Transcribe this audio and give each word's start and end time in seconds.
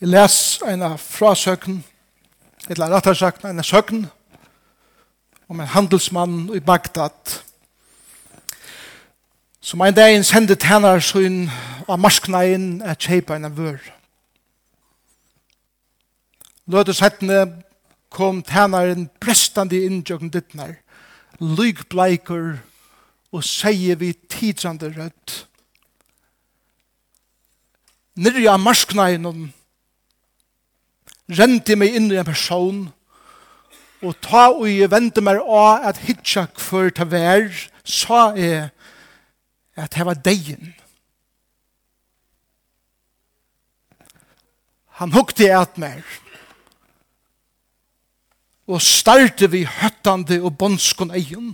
Jeg 0.00 0.08
les 0.08 0.58
en 0.66 0.82
frasøkken, 0.98 1.84
eller 2.68 2.90
rettere 2.90 3.14
sagt 3.14 3.44
en 3.44 3.62
søkken, 3.62 4.06
om 5.48 5.60
en 5.60 5.66
handelsmann 5.66 6.50
i 6.54 6.60
Bagdad, 6.60 7.36
som 9.60 9.80
en 9.80 9.94
dag 9.94 10.24
sendte 10.26 10.58
tæner 10.58 10.98
sin 10.98 11.46
av 11.86 12.02
marskneien 12.02 12.82
er 12.82 12.98
kjeipa 12.98 13.38
en 13.38 13.46
av 13.46 13.54
vør. 13.54 13.78
Løtes 16.66 16.98
hettene 16.98 17.62
kom 18.10 18.42
tæneren 18.42 19.08
brestande 19.22 19.78
innjøkken 19.78 20.34
dittnar, 20.34 20.74
lygbleiker 21.38 22.56
og 23.30 23.46
sier 23.46 24.02
vi 24.02 24.16
tidsande 24.26 24.90
rødt. 24.90 25.44
Nyrja 28.18 28.56
marskneien 28.58 29.26
om 29.26 29.52
rente 31.30 31.76
meg 31.76 31.96
inn 31.96 32.10
i 32.12 32.18
en 32.20 32.28
person, 32.28 32.84
og 34.04 34.16
ta 34.20 34.50
og 34.52 34.66
jeg 34.68 34.90
vente 34.92 35.22
meg 35.24 35.40
av 35.40 35.86
at 35.90 36.02
hitja 36.04 36.46
hver 36.60 36.92
ta 36.92 37.06
vær, 37.08 37.48
sa 37.84 38.34
jeg 38.36 38.68
at 39.76 39.94
det 39.96 40.06
var 40.06 40.20
degen. 40.20 40.74
Han 45.00 45.12
hukte 45.14 45.48
at 45.50 45.78
meg, 45.80 46.04
og 48.70 48.80
starte 48.80 49.50
vi 49.52 49.64
høttande 49.68 50.38
og 50.40 50.54
båndskon 50.56 51.12
egen. 51.16 51.52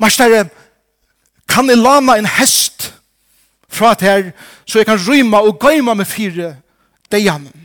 Marstere, 0.00 0.48
kan 1.48 1.68
jeg 1.70 1.78
lana 1.78 2.16
en 2.18 2.28
hest 2.28 2.90
fra 3.68 3.94
det 3.94 4.08
her, 4.08 4.32
så 4.66 4.80
jeg 4.80 4.88
kan 4.88 5.00
ryma 5.00 5.44
og 5.44 5.60
gøyma 5.60 5.94
med 5.94 6.08
fire 6.08 6.56
deianen? 7.12 7.64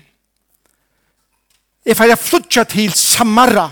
Jeg 1.85 1.97
får 1.97 2.15
flytja 2.15 2.63
til 2.63 2.91
Samara. 2.93 3.69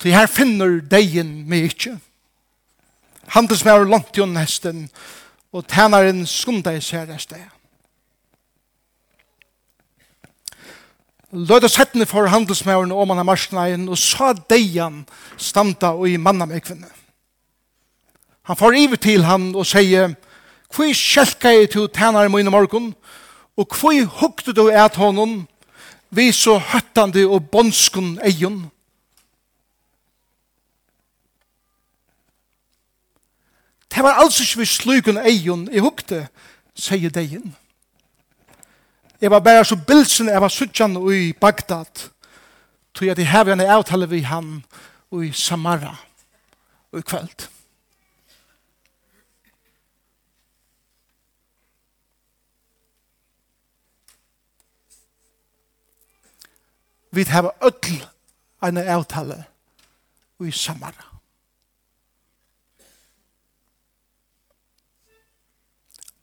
Til 0.00 0.14
her 0.16 0.26
finner 0.26 0.80
deien 0.80 1.44
meg 1.48 1.70
ikke. 1.70 1.98
Handelsmæver 3.30 3.84
langt 3.84 4.18
jo 4.18 4.26
nesten, 4.26 4.88
og 5.52 5.66
tænaren 5.68 6.24
skunda 6.26 6.72
i 6.74 6.80
sær 6.80 7.10
et 7.12 7.20
sted. 7.20 7.42
Løyde 11.32 11.68
settene 11.68 12.06
for 12.06 12.26
handelsmæren 12.26 12.92
og 12.92 13.06
han 13.06 13.20
av 13.22 13.24
marsneien, 13.28 13.86
og 13.88 13.98
sa 13.98 14.32
deian 14.50 15.04
standa 15.38 15.92
og 15.94 16.08
i 16.08 16.16
manna 16.16 16.48
med 16.48 16.64
kvinne. 16.64 16.88
Han 18.42 18.56
får 18.56 18.72
iver 18.72 18.98
til 18.98 19.24
han 19.24 19.52
og 19.54 19.66
sier, 19.66 20.16
«Hvor 20.74 20.92
skjelka 20.94 21.50
jeg 21.50 21.70
til 21.70 21.88
tænaren 21.88 22.32
min 22.32 22.46
i 22.46 22.50
morgen, 22.50 22.94
og 23.56 23.66
hvor 23.66 24.04
hukte 24.20 24.52
du 24.52 24.68
et 24.68 24.96
honom, 24.96 25.46
vi 26.10 26.32
så 26.32 26.58
høttande 26.58 27.26
og 27.26 27.50
båndskun 27.50 28.18
eion. 28.26 28.70
Det 33.90 34.02
var 34.02 34.22
altså 34.22 34.42
ikke 34.42 34.58
vi 34.58 34.66
slukun 34.66 35.18
eion 35.18 35.66
i 35.72 35.82
hukte, 35.82 36.28
sier 36.74 37.10
deien. 37.10 37.54
Jeg 39.20 39.30
var 39.30 39.42
bare 39.44 39.64
så 39.64 39.76
bilsen, 39.76 40.28
jeg 40.28 40.40
var 40.40 40.48
suttjan 40.48 40.96
i 41.12 41.32
Bagdad, 41.32 42.08
tog 42.94 43.06
jeg 43.06 43.16
til 43.16 43.26
hevjane 43.28 43.68
avtale 43.68 44.08
vi 44.08 44.22
han 44.24 44.62
i 45.12 45.32
Samara 45.32 45.96
i 46.96 47.02
kveld. 47.02 47.48
vi 57.20 57.30
har 57.30 57.52
öll 57.60 58.06
en 58.62 58.76
avtale 58.76 59.44
i 60.44 60.52
Samara. 60.52 61.04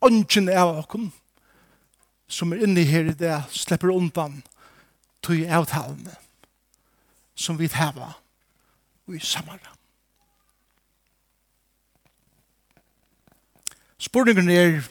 Ongen 0.00 0.48
av 0.48 0.78
okken 0.78 1.12
som 2.28 2.52
er 2.52 2.64
inne 2.66 2.82
her 2.86 3.10
i 3.10 3.14
det 3.14 3.36
slipper 3.54 3.94
undan 3.94 4.40
til 5.22 5.46
avtalene 5.46 6.16
som 7.34 7.58
vi 7.58 7.70
har 7.72 8.18
i 9.06 9.22
Samara. 9.22 9.74
Spurningen 13.98 14.50
er 14.50 14.82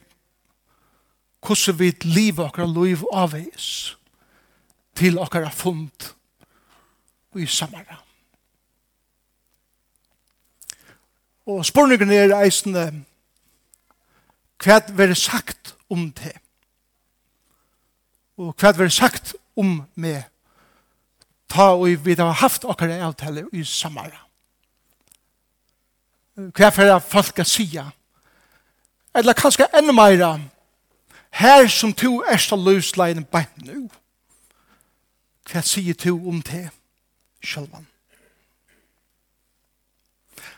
hvordan 1.44 1.80
vi 1.80 1.92
lever 2.02 2.48
akkurat 2.48 2.76
liv 2.76 3.04
avveis 3.12 3.98
til 4.98 5.20
okkara 5.22 5.50
fund 5.54 6.10
i 7.38 7.46
Samara. 7.46 8.02
Og 11.48 11.66
spurningen 11.66 12.12
er 12.12 12.34
eisende 12.42 12.90
hva 14.58 14.80
er 14.82 15.14
sagt 15.14 15.76
om 15.90 16.10
det? 16.18 16.34
Og 18.42 18.56
hva 18.58 18.74
er 18.74 18.90
sagt 18.90 19.36
om 19.56 19.84
meg? 19.96 20.26
Ta 21.48 21.70
og 21.78 22.04
vi 22.04 22.16
har 22.18 22.34
haft 22.42 22.66
okkara 22.66 22.98
avtale 23.06 23.46
i 23.54 23.64
Samara. 23.64 24.26
Hva 26.36 26.72
er 26.74 27.00
folk 27.00 27.40
å 27.40 27.46
si? 27.48 27.70
Eller 29.16 29.38
kanskje 29.38 29.70
enda 29.78 29.94
meira 29.94 30.36
her 31.38 31.68
som 31.70 31.94
to 31.94 32.24
ersta 32.30 32.58
løsleien 32.58 33.26
beint 33.32 33.64
nu. 33.66 33.88
Hva 33.88 34.07
Hva 35.48 35.64
sier 35.64 35.96
du 35.96 36.12
om 36.28 36.42
det 36.42 36.70
sjølvan? 37.44 37.88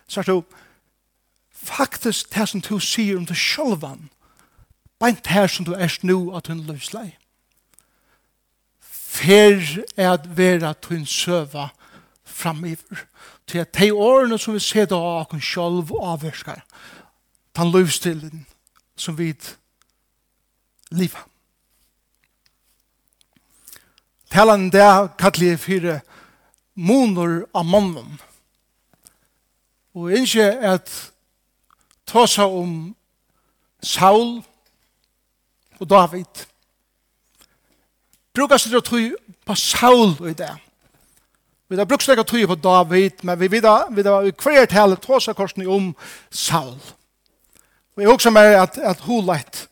Så 0.09 0.19
er 0.19 0.23
du, 0.23 0.41
faktisk 1.53 2.33
det 2.33 2.47
som 2.49 2.61
du 2.61 2.79
sier 2.81 3.17
om 3.17 3.27
det 3.29 3.37
sjølvan, 3.37 4.09
beint 4.99 5.29
her 5.29 5.47
som 5.47 5.65
du 5.65 5.75
er 5.77 5.93
nå 6.03 6.31
at 6.37 6.49
hun 6.49 6.65
løslei. 6.65 7.11
Fer 8.81 9.61
er 9.97 10.15
at 10.15 10.25
vera 10.37 10.73
at 10.73 10.85
hun 10.89 11.05
søva 11.05 11.69
framiver. 12.25 13.05
Til 13.47 13.61
at 13.61 13.73
de 13.77 13.93
årene 13.93 14.37
som 14.37 14.53
vi 14.53 14.61
ser 14.63 14.89
da 14.89 14.97
av 14.97 15.31
hun 15.31 15.41
sjølv 15.41 15.93
avverskar, 16.01 16.63
den 17.57 17.71
løvstillen 17.73 18.45
som 18.97 19.17
vi 19.17 19.33
liva. 20.91 21.28
Talan 24.29 24.69
der 24.69 25.07
kalli 25.17 25.49
jeg 25.49 25.59
fire 25.59 25.99
monor 26.75 27.47
av 27.53 27.65
mannen. 27.65 28.19
Og 29.97 30.13
ikke 30.13 30.45
at 30.45 30.91
ta 32.07 32.25
seg 32.29 32.53
om 32.61 32.73
Saul 33.81 34.39
og 35.79 35.89
David. 35.89 36.45
Brukar 38.35 38.61
seg 38.61 38.71
til 38.71 38.81
å 38.81 38.85
tog 38.85 39.35
på 39.45 39.55
Saul 39.57 40.13
i 40.29 40.35
det. 40.37 40.51
Vi 41.69 41.77
har 41.77 41.85
brukt 41.89 42.05
slik 42.05 42.21
å 42.21 42.25
tog 42.25 42.45
på 42.49 42.57
David, 42.61 43.23
men 43.25 43.37
vi 43.39 43.49
vet 43.51 43.65
at 43.69 43.91
i 43.93 44.33
hver 44.33 44.69
tale 44.69 44.97
ta 45.01 45.19
seg 45.21 45.37
korsene 45.37 45.67
om 45.69 45.91
Saul. 46.29 46.77
Og 47.97 48.03
jeg 48.03 48.13
også 48.13 48.33
mer 48.33 48.55
at, 48.61 48.77
at 48.77 49.01
hun 49.05 49.25
leit 49.27 49.65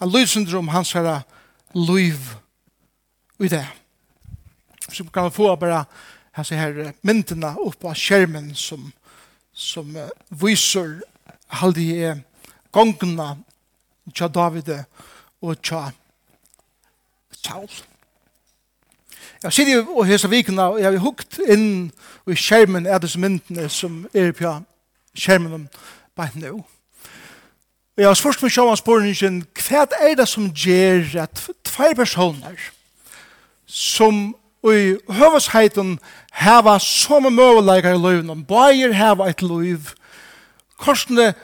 at 0.00 0.10
lydsyndrom 0.10 0.68
hans 0.68 0.92
her 0.92 1.24
liv 1.74 2.20
i 3.40 3.48
det 3.48 3.64
så 4.94 5.04
kan 5.04 5.30
få 5.30 5.56
bara 5.56 5.86
här 6.32 6.44
så 6.44 6.54
här 6.54 6.92
myntena 7.00 7.54
upp 7.54 7.80
på 7.80 7.94
skärmen 7.94 8.54
som 8.54 8.92
som 9.52 9.96
uh, 9.96 10.08
visar 10.28 11.00
all 11.46 11.72
de 11.72 12.20
gångna 12.70 13.38
tja 14.12 14.28
David 14.28 14.84
och 15.40 15.56
tja 15.62 15.92
Saul. 17.30 17.70
Jag 19.40 19.52
ser 19.52 19.64
ju 19.64 19.86
och 19.86 20.06
hesa 20.06 20.28
vikna 20.28 20.68
och 20.68 20.80
jag 20.80 20.92
har 20.92 20.98
hukt 20.98 21.38
in 21.38 21.90
i 22.26 22.36
skärmen 22.36 22.86
är 22.86 22.98
det 22.98 23.08
som 23.08 23.20
myntena 23.20 23.68
som 23.68 24.08
är 24.12 24.32
på 24.32 24.62
skärmen 25.14 25.68
på 26.14 26.28
nu. 26.34 26.64
Og 27.94 28.02
jeg 28.02 28.08
har 28.10 28.16
spørst 28.18 28.42
meg 28.42 28.50
sjåan 28.50 28.78
spørningen, 28.78 29.36
hva 29.54 29.84
er 30.02 30.16
det 30.18 30.24
som 30.26 30.48
gjør 30.50 31.12
at 31.22 31.44
tvær 31.62 31.92
personer 31.94 32.58
som 33.70 34.32
i 34.72 34.94
høvesheiten 35.12 35.98
heva 36.40 36.78
som 36.80 37.26
møveleiker 37.28 37.94
i 37.94 38.00
løven, 38.00 38.30
og 38.30 38.46
bæger 38.48 38.94
heva 38.96 39.28
et 39.28 39.42
løv. 39.42 39.90
Korsene 40.80 41.34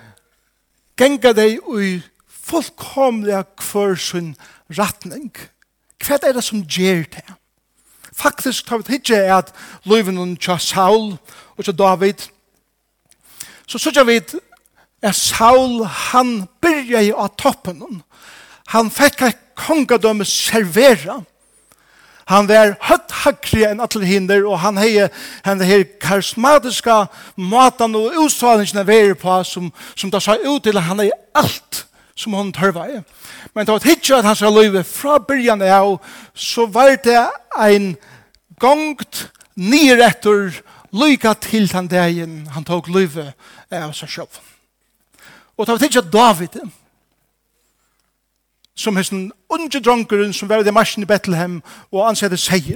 genga 0.96 1.32
deg 1.36 1.60
i 1.76 1.90
fullkomlige 2.28 3.44
hver 3.60 4.00
sin. 4.00 4.34
Hva 4.70 6.16
er 6.16 6.32
det 6.32 6.44
som 6.44 6.64
gjør 6.64 7.04
det? 7.12 7.26
Faktisk 8.16 8.66
tar 8.68 8.80
vi 8.80 8.98
ikke 8.98 9.20
at 9.32 9.52
løven 9.84 10.36
tja 10.36 10.58
Saul 10.58 11.16
og 11.56 11.64
tja 11.64 11.72
David, 11.72 12.28
så 13.66 13.78
sier 13.78 14.04
vi 14.04 14.18
at 14.18 15.14
Saul, 15.16 15.84
han 15.86 16.48
byrja 16.60 17.00
i 17.06 17.12
av 17.14 17.30
toppen. 17.38 18.02
Han 18.74 18.90
fikk 18.92 19.22
et 19.24 19.38
kongadømme 19.56 20.26
servera. 20.28 21.20
Han 21.20 21.26
Han 22.30 22.46
var 22.46 22.76
høtt 22.86 23.10
hakri 23.24 23.64
enn 23.66 23.82
atle 23.82 24.06
hinder, 24.06 24.44
og 24.46 24.60
han 24.62 24.78
hei 24.78 25.08
henne 25.42 25.66
her 25.66 25.82
karismatiska 26.02 27.04
matan 27.34 27.96
og 27.98 28.14
utstrålingene 28.24 28.86
veri 28.86 29.16
på, 29.18 29.40
som, 29.44 29.72
som 29.98 30.12
da 30.12 30.20
sa 30.22 30.36
ut 30.38 30.62
til 30.62 30.78
han 30.78 31.02
hei 31.02 31.10
alt 31.34 31.84
som 32.14 32.36
hon 32.36 32.52
tørva 32.54 32.86
i. 32.92 33.00
Men 33.54 33.66
det 33.66 33.74
var 33.74 33.86
hitje 33.88 34.18
at 34.20 34.28
han 34.28 34.38
sa 34.38 34.50
løyve 34.52 34.84
fra 34.86 35.18
byrjan 35.26 35.64
av, 35.66 35.96
så 36.34 36.68
var 36.70 36.94
det 37.02 37.18
ein 37.58 37.94
gongt 38.60 39.26
nyrettur 39.56 40.60
lyka 40.92 41.34
til 41.34 41.66
den 41.70 41.88
dagen 41.90 42.44
han 42.54 42.66
tog 42.66 42.90
løyve 42.92 43.32
av 43.70 43.94
seg 43.96 44.10
sjøv. 44.18 44.38
Og 45.56 45.66
det 45.66 45.74
var 45.74 45.82
hitje 45.82 46.04
at 46.04 46.12
David, 46.12 46.60
som 48.76 48.96
hesten 48.96 49.28
unge 49.50 49.80
dronkeren 49.80 50.32
som 50.32 50.48
var 50.48 50.66
i 50.66 50.72
marsjen 50.72 51.04
i 51.04 51.08
Bethlehem 51.08 51.60
og 51.90 52.08
ansette 52.08 52.38
seg. 52.40 52.72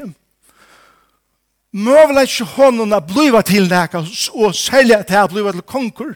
Møvla 1.75 2.23
ikke 2.23 2.46
hånden 2.55 2.94
å 2.94 3.00
bliva 3.02 3.43
til 3.43 3.67
nækka 3.70 4.05
og 4.35 4.55
selja 4.55 5.02
til 5.02 5.23
å 5.23 5.31
bliva 5.32 5.55
til 5.55 5.67
konkur. 5.67 6.14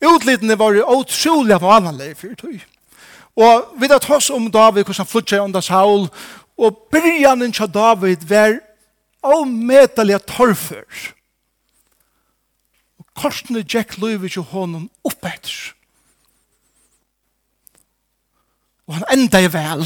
Utlidene 0.00 0.58
var 0.58 0.76
jo 0.76 0.84
utrolig 0.98 1.56
av 1.56 1.64
annerledes 1.64 2.20
for 2.20 2.36
tog. 2.36 2.60
Og 3.40 3.80
vi 3.80 3.88
da 3.88 3.98
tås 4.02 4.30
om 4.30 4.50
David, 4.52 4.84
hvordan 4.84 5.04
han 5.04 5.08
flyttet 5.08 5.40
under 5.40 5.60
Saul, 5.64 6.08
og 6.60 6.78
byrjanen 6.92 7.52
til 7.52 7.70
David 7.72 8.26
var 8.28 8.58
avmetelig 9.24 10.18
torfer. 10.28 10.84
Og 13.00 13.06
korsene 13.16 13.64
gikk 13.64 13.96
løyve 14.00 14.28
til 14.28 14.44
hånden 14.52 14.90
oppetter. 15.04 15.72
Og 18.90 18.96
han 18.96 19.04
enda 19.14 19.38
i 19.38 19.52
vel. 19.52 19.84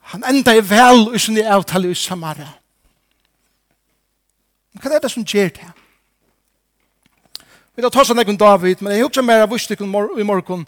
Han 0.00 0.22
enda 0.24 0.54
i 0.56 0.62
vel 0.64 1.10
i 1.14 1.18
sin 1.20 1.38
avtale 1.38 1.90
i 1.90 1.94
Samara. 1.94 2.48
Men 4.72 4.80
hva 4.80 4.94
er 4.96 5.02
det 5.04 5.10
som 5.12 5.24
gjør 5.24 5.52
det? 5.58 5.68
Vi 7.76 7.84
tar 7.84 7.92
ta 7.92 8.06
sånn 8.08 8.22
ekon 8.22 8.38
David, 8.40 8.80
men 8.80 8.94
jeg 8.94 9.04
husker 9.04 9.24
mer 9.26 9.44
av 9.44 9.52
vustikken 9.52 9.92
i 9.92 10.24
morgen. 10.24 10.64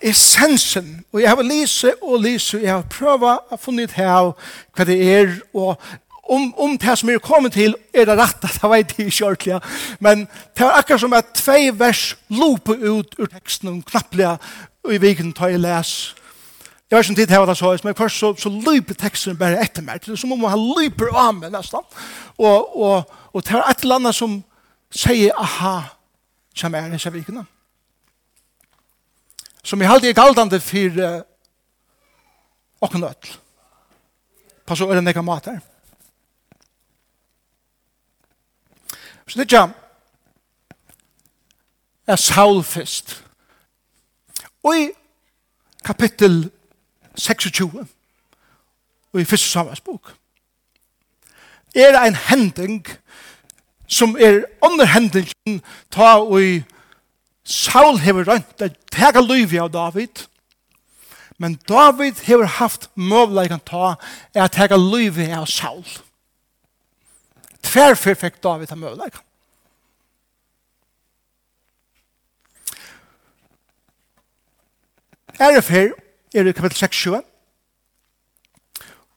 Essensen, 0.00 1.02
og 1.12 1.20
jeg 1.20 1.28
har 1.28 1.44
lise 1.44 1.92
og 2.00 2.22
lise, 2.24 2.62
jeg 2.62 2.72
har 2.72 2.88
prøva 2.88 3.34
å 3.52 3.58
funne 3.60 3.84
ut 3.84 3.92
her 3.92 4.32
hva 4.72 4.86
det 4.88 4.96
er, 4.96 5.36
og 5.52 5.76
om, 6.22 6.48
om 6.56 6.78
det 6.80 6.96
som 6.98 7.12
er 7.12 7.20
kommet 7.20 7.52
til, 7.52 7.76
er 7.92 8.08
det 8.08 8.16
rett 8.16 8.48
at 8.48 8.56
jeg 8.62 8.72
vet 8.72 8.96
ikke 8.96 9.26
ordentlig, 9.28 9.60
men 10.00 10.24
det 10.56 10.64
er 10.64 10.80
akkurat 10.80 11.04
som 11.04 11.20
at 11.20 11.34
tvei 11.36 11.68
vers 11.76 12.02
loper 12.32 12.80
ut 12.80 13.14
ur 13.20 13.28
teksten 13.28 13.74
og 13.74 13.84
knapplega 13.92 14.38
og 14.82 14.94
i 14.94 15.00
viken 15.02 15.32
tar 15.32 15.52
jeg 15.52 15.62
les. 15.62 16.14
Jeg 16.90 16.96
vet 16.98 17.04
ikke 17.04 17.12
om 17.12 17.16
tid 17.16 17.32
hva 17.32 17.46
det 17.48 17.56
så, 17.56 17.70
men 17.84 17.96
først 17.96 18.18
så, 18.20 18.34
så 18.36 18.50
løper 18.52 18.98
teksten 19.00 19.38
bare 19.38 19.62
etter 19.62 19.84
meg. 19.84 20.02
Det 20.04 20.12
er 20.12 20.20
som 20.20 20.34
om 20.34 20.44
han 20.44 20.60
løper 20.76 21.14
av 21.16 21.30
meg 21.38 21.54
nesten. 21.54 21.80
Og, 22.36 22.76
og, 22.76 23.14
og 23.32 23.44
det 23.46 23.54
er 23.56 23.64
et 23.70 23.84
eller 23.86 24.00
annet 24.02 24.18
som 24.18 24.34
sier 24.92 25.32
aha, 25.40 25.78
som 26.54 26.74
er 26.76 26.90
disse 26.92 27.12
vikene. 27.14 27.46
Som 29.64 29.80
jeg 29.80 29.90
alltid 29.90 30.10
er 30.10 30.18
galdende 30.18 30.60
for 30.60 31.00
uh, 31.00 31.22
åkken 32.82 33.06
øtl. 33.08 33.36
Pass 34.66 34.82
over 34.84 34.98
en 34.98 35.08
ekka 35.08 35.22
mat 35.24 35.48
her. 35.48 35.62
Så 39.24 39.38
det 39.38 39.46
er 39.46 39.48
ikke 39.48 39.66
er 42.06 42.16
Saul 42.16 42.62
først. 42.62 43.22
Og 44.62 44.78
i 44.78 44.88
kapittel 45.84 46.50
26 47.14 47.86
og 49.12 49.20
i 49.20 49.24
første 49.24 49.48
samarbeidsbok 49.48 50.12
er 51.74 51.98
ein 51.98 52.14
hending 52.14 52.86
som 53.88 54.16
er 54.20 54.44
under 54.64 54.88
hendingen 54.88 55.60
ta 55.90 56.14
og 56.20 56.38
i 56.42 56.52
Saul 57.44 57.98
hever 57.98 58.28
rønt 58.28 58.58
det 58.60 58.70
tega 58.94 59.20
lyvi 59.20 59.58
av 59.58 59.72
David. 59.74 60.28
Men 61.42 61.58
David 61.68 62.22
hever 62.22 62.46
haft 62.46 62.86
møvleikan 62.94 63.64
ta 63.66 63.96
er 64.34 64.52
tega 64.52 64.78
lyvi 64.78 65.26
av 65.34 65.48
Saul. 65.50 65.82
Tverfer 67.66 68.14
fikk 68.14 68.38
David 68.44 68.70
av 68.72 68.78
møvleikan 68.78 69.26
Ærefer 75.42 75.92
er 76.34 76.46
i 76.46 76.52
kapitel 76.52 76.86
6-7. 76.86 77.20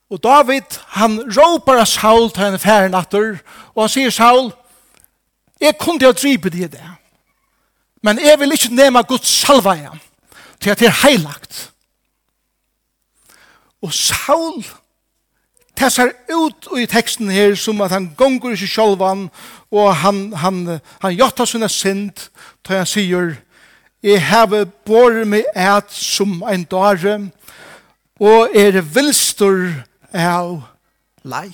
Og 0.09 0.23
David, 0.23 0.77
han 0.87 1.19
råpar 1.37 1.81
av 1.81 1.89
Saul 1.89 2.29
til 2.31 2.45
henne 2.45 2.61
færre 2.61 2.89
natter, 2.89 3.39
og 3.73 3.85
han 3.85 3.91
sier 3.93 4.13
Saul, 4.13 4.51
jeg 5.61 5.77
kunne 5.79 6.05
ha 6.05 6.13
dripet 6.13 6.55
i 6.55 6.67
det, 6.69 6.89
men 8.03 8.19
jeg 8.21 8.39
vil 8.39 8.53
ikke 8.53 8.75
nema 8.75 9.01
Guds 9.01 9.27
salva 9.27 9.73
igjen, 9.79 10.01
til 10.61 10.69
at 10.69 10.79
det 10.79 10.87
er 10.91 10.99
heilagt. 11.01 11.71
Og 13.81 13.93
Saul, 13.93 14.65
det 15.79 15.91
ser 15.91 16.13
ut 16.31 16.69
i 16.79 16.85
teksten 16.85 17.29
her 17.33 17.55
som 17.59 17.81
at 17.81 17.91
han 17.91 18.11
gonger 18.17 18.53
ikke 18.53 18.63
seg 18.63 18.75
sjálvan 18.77 19.25
og 19.75 19.89
han, 19.99 20.29
han, 20.39 20.61
han 21.01 21.17
jottar 21.17 21.49
sina 21.49 21.67
synd 21.67 22.29
til 22.63 22.77
han 22.77 22.87
sier 22.87 23.33
Jeg 24.05 24.21
har 24.21 24.51
båret 24.85 25.25
meg 25.25 25.47
et 25.57 25.89
som 25.89 26.43
en 26.45 26.63
dare, 26.69 27.15
og 28.21 28.53
er 28.53 28.75
vilstor 28.85 29.63
av 30.13 30.59
lei. 31.25 31.49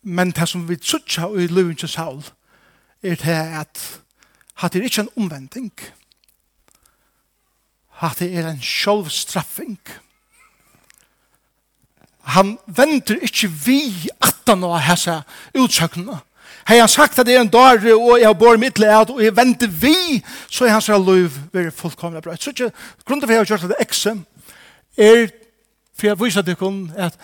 Men 0.00 0.32
det 0.32 0.48
som 0.48 0.64
vi 0.64 0.78
tsutsa 0.80 1.28
i 1.36 1.44
Løven 1.50 1.76
til 1.76 1.92
saul, 1.92 2.24
er 3.02 3.20
det 3.20 3.36
at 3.60 3.82
hatt 4.64 4.80
er 4.80 4.88
ikke 4.88 5.04
en 5.04 5.12
omvending. 5.20 5.74
Hatt 8.00 8.24
er 8.24 8.48
en 8.48 8.64
sjølvstraffing. 8.64 9.76
Han 12.32 12.56
venter 12.64 13.20
ikke 13.20 13.52
vi 13.66 14.08
at 14.24 14.40
han 14.48 14.64
har 14.64 14.88
hese 14.88 15.20
utsøkene. 15.52 16.22
Hei 16.68 16.78
han 16.78 16.88
sagt 16.88 17.18
at 17.18 17.26
det 17.26 17.34
er 17.34 17.40
en 17.40 17.50
dag, 17.52 17.84
og 17.94 18.18
jeg 18.20 18.28
har 18.28 18.36
båret 18.38 18.60
mitt 18.60 18.78
leid, 18.78 19.10
og 19.10 19.22
jeg 19.24 19.36
venter 19.36 19.68
vi, 19.68 20.20
så 20.50 20.66
er 20.66 20.76
hans 20.76 20.88
liv 20.88 21.36
være 21.52 21.70
fullkomlig 21.70 22.22
bra. 22.22 22.36
Så 22.36 22.50
ikke, 22.50 22.72
grunnen 23.04 23.22
til 23.22 23.30
at 23.30 23.34
jeg 23.34 23.40
har 23.40 23.50
gjort 23.50 23.70
det 23.72 23.80
ekse, 23.80 24.16
er, 24.96 25.28
for 25.98 26.06
jeg 26.06 26.20
viser 26.20 26.46
dere 26.46 26.72
at 26.96 27.16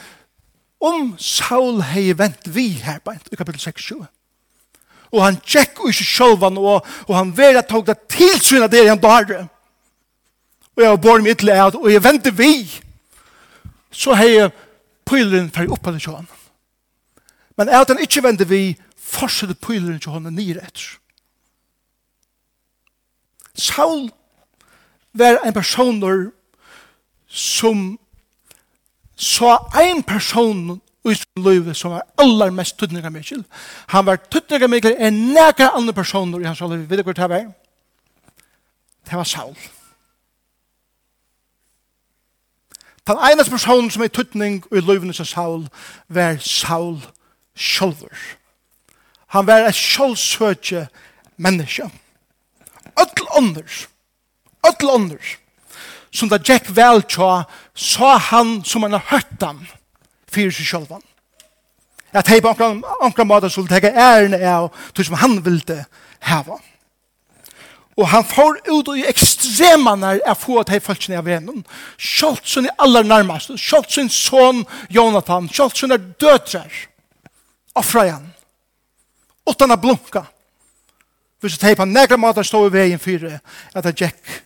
om 0.81 1.15
Saul 1.19 1.81
hei 1.83 2.11
vent 2.19 2.49
vi 2.53 2.69
her 2.85 2.99
på 3.05 3.15
i 3.33 3.37
kapittel 3.37 3.61
6 3.61 3.93
og 5.13 5.23
han 5.23 5.39
tjekk 5.41 5.81
og 5.81 5.93
ikke 5.93 6.05
sjølvan, 6.05 6.59
og, 6.59 6.87
og 7.07 7.15
han 7.17 7.31
vera 7.37 7.63
tog 7.63 7.87
det 7.87 7.99
tilsyn 8.11 8.59
syna 8.59 8.69
det 8.69 8.83
er 8.83 8.93
en 8.93 9.01
dag, 9.01 9.31
og 10.77 10.83
jeg 10.83 10.91
har 10.91 11.01
båret 11.01 11.25
mitt 11.25 11.45
leid, 11.47 11.79
og 11.79 11.87
jeg 11.93 12.05
venter 12.05 12.35
vi, 12.37 12.67
så 13.91 14.17
hei 14.19 14.49
pylen 15.07 15.49
fyrir 15.55 15.73
oppa 15.73 15.95
det 15.95 16.03
sjåan. 16.05 16.27
Men 17.57 17.71
er 17.71 17.81
at 17.81 17.93
han 17.95 18.03
ikke 18.03 18.25
venter 18.25 18.49
vi, 18.51 18.75
forsøde 19.07 19.55
pyleren 19.55 20.01
til 20.01 20.11
hånden 20.11 20.35
nye 20.35 20.59
etter. 20.59 20.99
Saul 23.55 24.11
var 25.13 25.39
en 25.47 25.55
person 25.55 26.33
som 27.27 27.99
så 29.17 29.57
en 29.81 30.03
person 30.03 30.81
i 31.11 31.15
sin 31.15 31.45
liv 31.45 31.75
som 31.75 31.91
var 31.91 32.03
aller 32.19 32.51
mest 32.51 32.79
tydninga 32.79 33.09
Mikkel. 33.11 33.45
Han 33.87 34.07
var 34.07 34.17
tydninga 34.17 34.67
Mikkel 34.67 34.97
en 34.99 35.23
nekka 35.33 35.69
andre 35.69 35.93
personer 35.93 36.41
i 36.41 36.45
hans 36.45 36.61
liv. 36.61 36.91
Vet 36.91 36.99
du 36.99 37.03
hva 37.03 37.13
det 37.13 37.31
var? 37.31 37.53
Det 39.07 39.17
var 39.17 39.25
Saul. 39.25 39.57
Den 43.07 43.19
eneste 43.33 43.51
personen 43.51 43.91
som 43.91 44.03
er 44.03 44.09
tydning 44.09 44.65
i 44.73 44.81
livet 44.81 45.17
som 45.17 45.27
Saul 45.27 45.69
var 46.09 46.37
Saul 46.41 47.01
sjølver. 47.55 48.13
Saul 48.13 48.46
Han 49.35 49.47
var 49.47 49.67
et 49.67 49.75
sjålsøkje 49.75 50.87
menneske. 51.37 51.89
Øtl 53.01 53.27
ånders. 53.39 53.87
Øtl 54.67 54.91
ånders. 54.91 55.37
Som 56.11 56.31
da 56.33 56.39
Jack 56.41 56.71
vel 56.77 57.03
tja, 57.03 57.45
sa 57.75 58.17
han 58.31 58.63
som 58.65 58.87
han 58.87 58.97
har 58.97 59.05
hørt 59.11 59.43
ham 59.43 59.67
fyrir 60.33 60.55
seg 60.55 60.71
sjølvan. 60.71 61.03
At 62.17 62.31
hei 62.31 62.39
på 62.41 62.55
ankra 62.55 63.27
måte 63.29 63.51
skulle 63.53 63.69
tega 63.69 63.93
ærene 63.93 64.41
av 64.49 64.71
det 64.97 65.05
som 65.05 65.19
han 65.21 65.41
ville 65.45 65.83
heva. 66.25 66.57
Og 67.97 68.09
han 68.13 68.25
får 68.29 68.59
ut 68.69 68.89
i 68.93 69.07
ekstremene 69.09 70.19
av 70.29 70.37
få 70.41 70.61
at 70.61 70.71
hei 70.73 70.81
folkene 70.85 71.17
av 71.21 71.29
vennom. 71.29 71.63
Sjoltsen 71.97 72.69
er 72.69 72.77
aller 72.85 73.05
nærmast. 73.09 73.55
Sjoltsen 73.57 74.11
son 74.13 74.65
Jonathan. 74.93 75.49
Sjoltsen 75.49 75.97
er 75.97 76.05
døtrar. 76.21 76.73
Offra 77.77 78.05
igjen 78.05 78.27
utan 79.51 79.71
att 79.71 79.81
blunka. 79.81 80.23
Hvis 81.41 81.63
jeg 81.63 81.77
på 81.77 81.85
negra 81.85 82.17
måter 82.17 82.43
stå 82.43 82.67
i 82.67 82.73
veien 82.73 82.99
for 82.99 83.41
at 83.75 83.85
jeg 83.85 83.95
gikk 83.95 84.43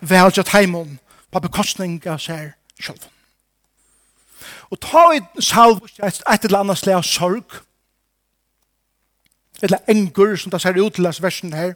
velja 0.00 0.42
teimen 0.42 0.98
på 1.32 1.40
bekostning 1.40 1.98
av 2.06 2.20
seg 2.22 2.52
selv. 2.80 3.08
Og 4.70 4.80
ta 4.80 5.04
i 5.14 5.22
salv 5.42 5.80
et, 6.02 6.44
eller 6.44 6.60
annet 6.60 6.78
slag 6.78 7.00
av 7.00 7.06
sorg, 7.08 7.56
eller 9.62 9.82
engur 9.88 10.36
som 10.36 10.52
det 10.52 10.60
ser 10.62 10.78
ut 10.78 10.94
til 10.94 11.08
versen 11.22 11.52
her, 11.52 11.74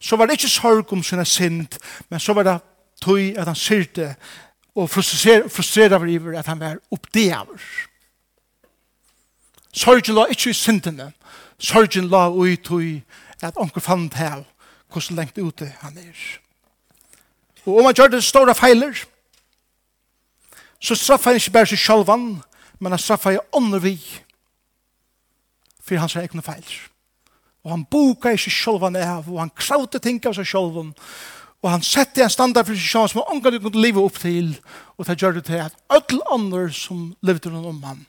så 0.00 0.16
var 0.16 0.26
det 0.26 0.38
ikke 0.38 0.52
sorg 0.52 0.92
om 0.92 1.02
sina 1.02 1.24
synd, 1.24 1.78
men 2.08 2.20
så 2.20 2.34
var 2.36 2.44
det 2.44 2.58
tog 3.00 3.20
at 3.38 3.46
han 3.46 3.56
syrte 3.56 4.14
og 4.76 4.90
frustrerade 4.90 5.96
over 5.96 6.06
iver 6.06 6.38
at 6.38 6.46
han 6.46 6.60
var 6.60 6.80
oppdeaver. 6.90 7.60
Sorgen 9.72 10.14
la 10.14 10.26
ikke 10.32 10.50
i 10.50 10.56
syndene, 10.56 11.12
Sorgen 11.58 12.10
la 12.10 12.28
ui 12.28 12.56
tui 12.56 13.02
at 13.42 13.56
onker 13.56 13.80
fann 13.80 14.10
hev 14.14 14.44
hvordan 14.92 15.16
lengt 15.16 15.38
ute 15.38 15.68
han 15.80 15.98
er. 15.98 16.16
Og 17.66 17.78
om 17.78 17.84
han 17.88 17.94
gjør 17.94 18.12
det 18.14 18.24
store 18.24 18.54
feiler, 18.54 18.94
så 20.80 20.94
straffa 20.94 21.32
han 21.32 21.40
ikke 21.40 21.52
bare 21.56 21.70
seg 21.72 21.80
sjálvan, 21.82 22.26
men 22.78 22.92
han 22.92 23.00
straffa 23.00 23.34
han 23.34 23.56
ånder 23.56 23.82
vi 23.82 23.96
for 25.82 25.98
hans 25.98 26.16
egne 26.16 26.44
feiler. 26.44 26.76
Og 27.64 27.72
han 27.72 27.86
boka 27.90 28.30
ikke 28.36 28.52
sjálvan 28.52 28.96
av, 29.00 29.26
og 29.28 29.40
han 29.42 29.50
krauta 29.50 29.98
ting 29.98 30.20
av 30.26 30.36
seg 30.38 30.46
sjálvan, 30.46 30.92
og 31.64 31.70
han 31.72 31.82
sette 31.82 32.22
en 32.22 32.30
standard 32.30 32.68
for 32.68 32.78
seg 32.78 32.92
sjálvan 32.92 33.12
som 33.12 33.22
han 33.24 33.36
omgang 33.36 33.58
kunne 33.64 33.82
leve 33.82 34.04
opp 34.04 34.20
til, 34.22 34.52
og 34.96 35.08
det 35.08 35.18
gjør 35.18 35.40
det 35.40 35.48
til 35.48 35.64
at 35.64 35.80
alle 35.90 36.28
andre 36.30 36.68
som 36.72 37.08
levde 37.26 37.50
rundt 37.50 37.72
om 37.72 37.82
han, 37.88 38.04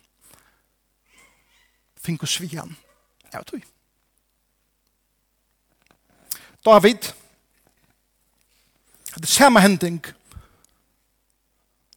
finko 2.03 2.29
svian 2.29 2.75
av 3.37 3.45
tog. 3.47 3.65
David, 6.65 7.11
det 9.17 9.29
samme 9.29 9.61
hending, 9.63 10.01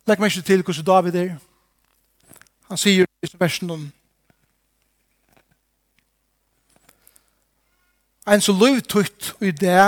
legg 0.07 0.21
meg 0.21 0.31
ikke 0.31 0.47
til 0.47 0.63
hvordan 0.63 0.87
David 0.87 1.19
er. 1.21 1.33
Han 2.71 2.79
sier 2.79 3.09
i 3.23 3.33
versen 3.39 3.71
om 3.71 3.89
Ein 8.31 8.43
så 8.45 8.53
løvtutt 8.53 9.33
i 9.43 9.51
det 9.51 9.81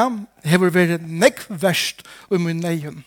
hever 0.48 0.72
vært 0.74 1.04
nekk 1.06 1.44
verst 1.62 2.00
i 2.32 2.40
min 2.40 2.64
egen, 2.66 3.04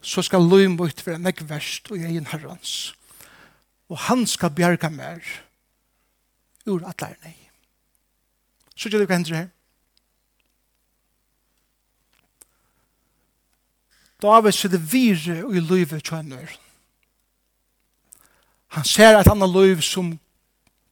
så 0.00 0.24
skal 0.24 0.48
løvmutt 0.48 1.04
være 1.06 1.20
nekk 1.22 1.44
verst 1.46 1.92
i 1.94 2.00
egen 2.00 2.26
herrens. 2.32 2.94
Og 3.92 4.00
han 4.08 4.26
skal 4.26 4.50
bjerga 4.56 4.88
mer 4.90 5.20
ur 6.66 6.80
at 6.80 6.96
atleir 6.96 7.20
nei. 7.22 7.41
Så 8.82 8.90
gjør 8.90 9.04
det 9.04 9.06
hva 9.06 9.14
hender 9.14 9.36
her. 9.36 9.50
David 14.22 14.52
sitter 14.56 14.82
vire 14.90 15.36
i 15.54 15.62
livet 15.62 16.02
kjønner. 16.02 16.50
Han 18.74 18.84
ser 18.88 19.20
et 19.20 19.30
annet 19.30 19.54
liv 19.54 19.86
som 19.86 20.16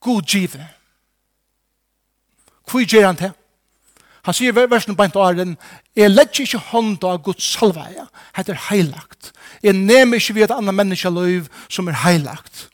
god 0.01 0.23
give. 0.23 0.69
Hvor 2.71 2.87
gjør 2.87 3.07
han 3.07 3.19
til? 3.19 3.35
Han 4.23 4.37
sier 4.37 4.55
i 4.55 4.71
versen 4.71 4.95
på 4.95 5.03
en 5.03 5.37
den, 5.39 5.59
jeg 5.97 6.11
legger 6.11 6.45
ikke 6.45 6.63
hånd 6.71 7.05
av 7.05 7.23
Guds 7.25 7.43
salveie, 7.43 8.07
det 8.37 8.55
er 8.55 8.67
heilagt. 8.69 9.33
Jeg 9.63 9.73
nemer 9.73 10.21
ikke 10.21 10.35
ved 10.35 10.43
et 10.45 10.55
annet 10.55 10.75
menneske 10.75 11.11
liv 11.11 11.49
som 11.69 11.89
er 11.89 12.05
heilagt. 12.05 12.70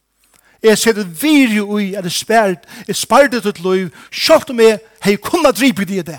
Jeg 0.66 0.78
ser 0.78 0.92
det 0.92 1.22
virje 1.22 1.62
ui 1.62 1.94
at 1.94 2.04
jeg 2.04 2.12
spært, 2.12 2.64
jeg 2.88 2.96
spært 2.96 3.32
det 3.32 3.42
til 3.42 3.62
liv, 3.62 3.90
sjalt 4.10 4.50
om 4.50 4.60
jeg 4.60 4.80
hei 5.04 5.14
kunna 5.22 5.52
dripe 5.54 5.84
det 5.86 6.00
i 6.00 6.06
det. 6.06 6.18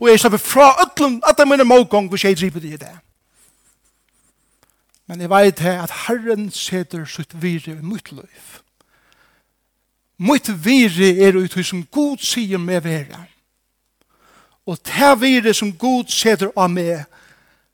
Og 0.00 0.10
jeg 0.10 0.20
slipper 0.20 0.42
fra 0.42 0.68
ötlum 0.84 1.20
at 1.24 1.38
jeg 1.38 1.48
minner 1.48 1.64
mågong 1.64 2.10
hvis 2.12 2.24
jeg 2.24 2.36
dripe 2.36 2.60
det 2.60 2.74
i 2.76 2.80
det. 2.82 2.92
Men 5.06 5.20
jeg 5.20 5.30
vet 5.30 5.58
her 5.58 5.82
at 5.82 5.94
Herren 6.06 6.50
setter 6.50 7.04
sitt 7.04 7.42
virje 7.42 7.72
i 7.72 7.82
mitt 7.82 8.12
liv. 8.12 8.60
Mitt 10.18 10.50
virje 10.64 11.28
er 11.28 11.36
ut 11.36 11.56
som 11.64 11.84
god 11.84 12.18
sier 12.18 12.58
med 12.58 12.80
vera. 12.80 13.24
Og 14.66 14.78
det 14.84 15.20
virje 15.20 15.54
som 15.54 15.72
god 15.72 16.10
setter 16.10 16.50
av 16.56 16.70
meg, 16.70 17.04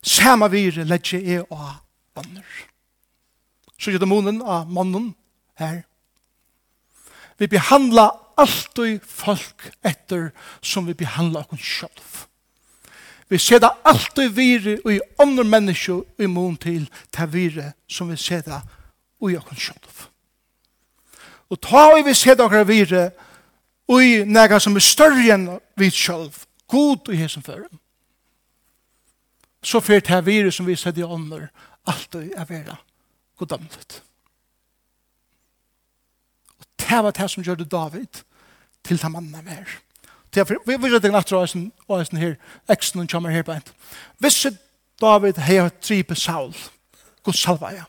samme 0.03 0.51
virje 0.51 0.85
legger 0.85 1.19
jeg 1.19 1.47
av 1.51 1.81
ånder. 2.17 2.45
Så 3.79 3.91
gjør 3.91 4.05
det 4.05 4.09
munnen 4.09 4.43
av 4.43 4.69
mannen 4.71 5.15
her. 5.59 5.83
Vi 7.43 7.49
behandla 7.49 8.05
alltid 8.39 9.01
folk 9.03 9.65
etter 9.83 10.31
som 10.61 10.87
vi 10.87 10.95
behandla 10.95 11.41
oss 11.51 11.61
sjálf. 11.61 12.29
Vi 13.29 13.39
ser 13.39 13.59
det 13.59 13.71
alltid 13.83 14.31
vire 14.31 14.77
og 14.85 14.93
i 14.95 15.01
andre 15.19 15.45
mennesker 15.45 16.05
i 16.23 16.29
mån 16.31 16.55
til 16.63 16.85
det 17.11 17.27
vire 17.33 17.73
som 17.91 18.13
vi 18.13 18.17
ser 18.17 18.45
det 18.47 18.61
og 19.19 19.33
i 19.33 19.41
oss 19.41 19.59
sjálf. 19.59 20.05
Og 21.51 21.59
ta 21.59 21.89
vi 21.97 22.05
vi 22.07 22.15
ser 22.15 22.39
det 22.39 22.47
akkurat 22.47 22.69
vire 22.69 23.03
og 23.91 24.05
i 24.05 24.23
nega 24.23 24.63
som 24.63 24.79
er 24.79 24.87
større 24.87 25.35
enn 25.35 25.49
vi 25.75 25.91
sjálf, 25.91 26.45
god 26.71 27.11
og 27.11 27.19
hesen 27.19 27.43
føren. 27.43 27.83
Så 29.67 29.83
fyrir 29.83 30.07
her 30.07 30.23
vire 30.23 30.55
som 30.55 30.71
vi 30.71 30.79
ser 30.79 30.95
det 30.95 31.03
i 31.03 31.11
ånder, 31.11 31.51
alltid 31.91 32.39
er 32.39 32.47
vera 32.47 32.79
goddamlet. 33.35 34.03
Det 36.83 37.03
var 37.05 37.15
det 37.17 37.31
som 37.31 37.45
gjør 37.45 37.65
David 37.65 38.23
til 38.85 38.99
ta 38.99 39.09
mannen 39.09 39.45
mer. 39.45 39.69
Det 40.35 40.49
vi 40.49 40.77
vil 40.77 40.95
rette 40.95 41.11
natt 41.13 41.33
røysen 41.33 41.71
og 41.87 41.99
røysen 41.99 42.19
her, 42.19 42.37
eksen 42.73 43.03
og 43.03 43.11
kommer 43.11 43.31
her 43.31 43.45
på 43.47 43.53
en. 43.53 43.65
Hvis 44.19 44.47
David 45.01 45.39
har 45.39 45.71
tripe 45.81 46.15
Saul, 46.15 46.55
god 47.23 47.35
salva 47.37 47.73
ja, 47.75 47.85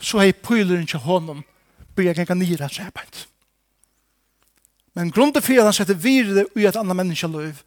så 0.00 0.18
har 0.18 0.32
pyleren 0.32 0.86
til 0.86 1.04
honom 1.04 1.44
blir 1.94 2.12
jeg 2.12 2.24
ikke 2.24 2.38
nira 2.38 2.68
seg 2.70 2.92
på 2.94 3.04
en. 3.04 3.22
Men 4.94 5.12
grunden 5.14 5.42
for 5.42 5.60
at 5.60 5.68
han 5.68 5.76
setter 5.76 5.94
virre 5.94 6.46
i 6.56 6.66
et 6.66 6.76
annet 6.76 6.96
menneske 6.96 7.28
liv, 7.30 7.62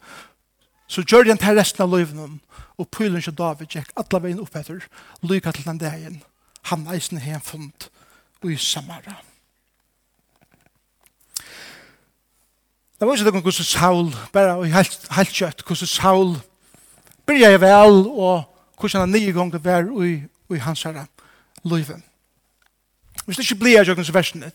så 0.88 1.04
gjør 1.04 1.30
han 1.30 1.40
til 1.40 1.56
resten 1.56 1.84
av 1.84 1.92
løyven 1.92 2.40
og 2.76 2.88
pyleren 2.92 3.24
til 3.24 3.36
David 3.38 3.70
gikk 3.72 3.92
alle 3.96 4.22
veien 4.24 4.42
opp 4.42 4.56
etter, 4.56 4.82
lykka 5.22 5.52
til 5.52 5.68
den 5.68 5.80
dagen, 5.80 6.22
han 6.68 6.88
eisen 6.92 7.22
har 7.22 7.38
en 7.38 7.46
fund 7.46 7.88
i 8.44 8.56
Samara. 8.56 9.20
Det 13.02 13.08
var 13.08 13.18
ikke 13.18 13.30
noen 13.34 13.42
hvordan 13.42 13.66
Saul, 13.66 14.10
bare 14.30 14.50
i 14.62 14.68
helt 14.70 15.32
kjøtt, 15.34 15.64
hvordan 15.66 15.88
Saul 15.90 16.36
byrja 17.26 17.48
jeg 17.50 17.60
vel, 17.64 17.96
og 18.06 18.44
hvordan 18.78 19.02
han 19.02 19.10
nye 19.10 19.32
ganger 19.34 19.58
var 19.58 19.90
i, 20.06 20.12
i 20.54 20.60
hans 20.62 20.84
herre 20.86 21.08
løyve. 21.66 21.98
Hvis 23.24 23.40
det 23.40 23.48
ikke 23.48 23.58
blir 23.64 23.76
jeg 23.80 23.90
jøkken 23.90 24.06
som 24.06 24.14
versen, 24.14 24.46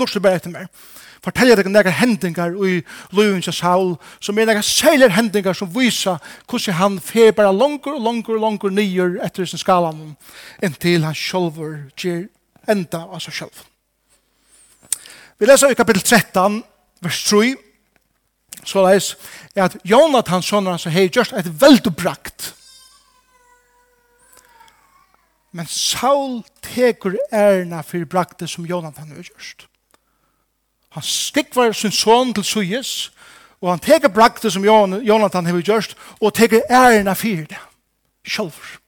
lort 0.00 0.16
det 0.16 0.24
bare 0.24 0.40
etter 0.40 0.56
meg. 0.56 0.72
Fortell 1.20 1.52
deg 1.52 1.68
noen 1.68 1.92
hendingar 2.00 2.56
i 2.56 2.80
løyven 3.12 3.44
til 3.44 3.58
Saul, 3.60 3.94
som 4.16 4.40
er 4.40 4.48
noen 4.48 4.64
særlige 4.64 5.12
hendingar 5.20 5.60
som 5.60 5.68
viser 5.76 6.16
hvordan 6.48 6.80
han 6.80 7.00
fer 7.04 7.36
bare 7.36 7.52
langer 7.52 8.00
og 8.00 8.04
langer 8.08 8.38
og 8.40 8.44
langer 8.48 8.78
nye 8.80 9.12
etter 9.28 9.44
sin 9.44 9.60
skalan, 9.60 10.14
inntil 10.64 11.04
han 11.04 11.12
sjølver 11.12 11.82
gjør 12.00 12.30
enda 12.64 13.04
av 13.12 13.20
seg 13.20 13.42
selv. 13.44 13.66
Vi 15.36 15.52
leser 15.52 15.68
i 15.68 15.76
kapittel 15.76 16.00
13, 16.00 16.62
vers 17.04 17.26
3, 17.28 17.58
så 18.64 18.84
leis, 18.84 19.16
er 19.54 19.64
at 19.64 19.76
Jonathan 19.84 20.42
sonar 20.42 20.76
hans 20.76 20.88
hei 20.90 21.08
gjørst 21.08 21.32
et 21.36 21.48
veldig 21.60 21.92
brakt. 21.96 22.54
Men 25.52 25.66
Saul 25.66 26.42
teker 26.62 27.16
ærna 27.32 27.82
fyrir 27.82 28.06
brakte 28.06 28.46
som 28.48 28.66
Jonathan 28.66 29.10
har 29.10 29.22
gjort. 29.26 29.66
Han 30.90 31.02
stikvar 31.02 31.72
sin 31.72 31.92
son 31.94 32.34
til 32.34 32.44
suyes, 32.44 33.10
og 33.60 33.70
han 33.70 33.82
teker 33.82 34.08
brakte 34.08 34.50
som 34.50 34.64
Jonathan 34.64 35.46
har 35.46 35.60
gjort, 35.62 35.96
og 36.20 36.34
teker 36.34 36.62
ærna 36.70 37.14
fyrir 37.14 37.46
det. 37.50 37.58
Sjølver. 38.26 38.78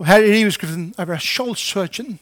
Og 0.00 0.06
her 0.06 0.24
er 0.24 0.38
iverskriften 0.40 0.94
av 0.98 1.10
er 1.12 1.20
sjølvsøkjen. 1.20 2.18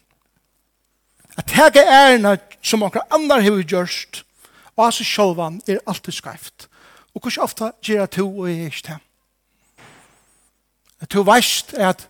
At 1.39 1.47
teker 1.47 1.87
ærna 1.87 2.37
som 2.63 2.83
okkar 2.83 3.07
andre 3.15 3.43
har 3.43 3.61
gjørst, 3.63 4.25
og 4.79 4.85
hans 4.87 5.03
sjølvan 5.03 5.59
er 5.67 5.83
alltid 5.91 6.15
skreift. 6.15 6.69
Og 7.15 7.21
hvordan 7.25 7.43
ofta 7.43 7.73
gjør 7.83 8.05
jeg 8.05 8.11
to 8.15 8.27
og 8.29 8.49
jeg 8.49 8.71
ikke 8.71 8.85
det? 8.87 8.99
To 11.11 11.23
veist 11.27 11.75
er 11.75 11.91
at 11.91 12.07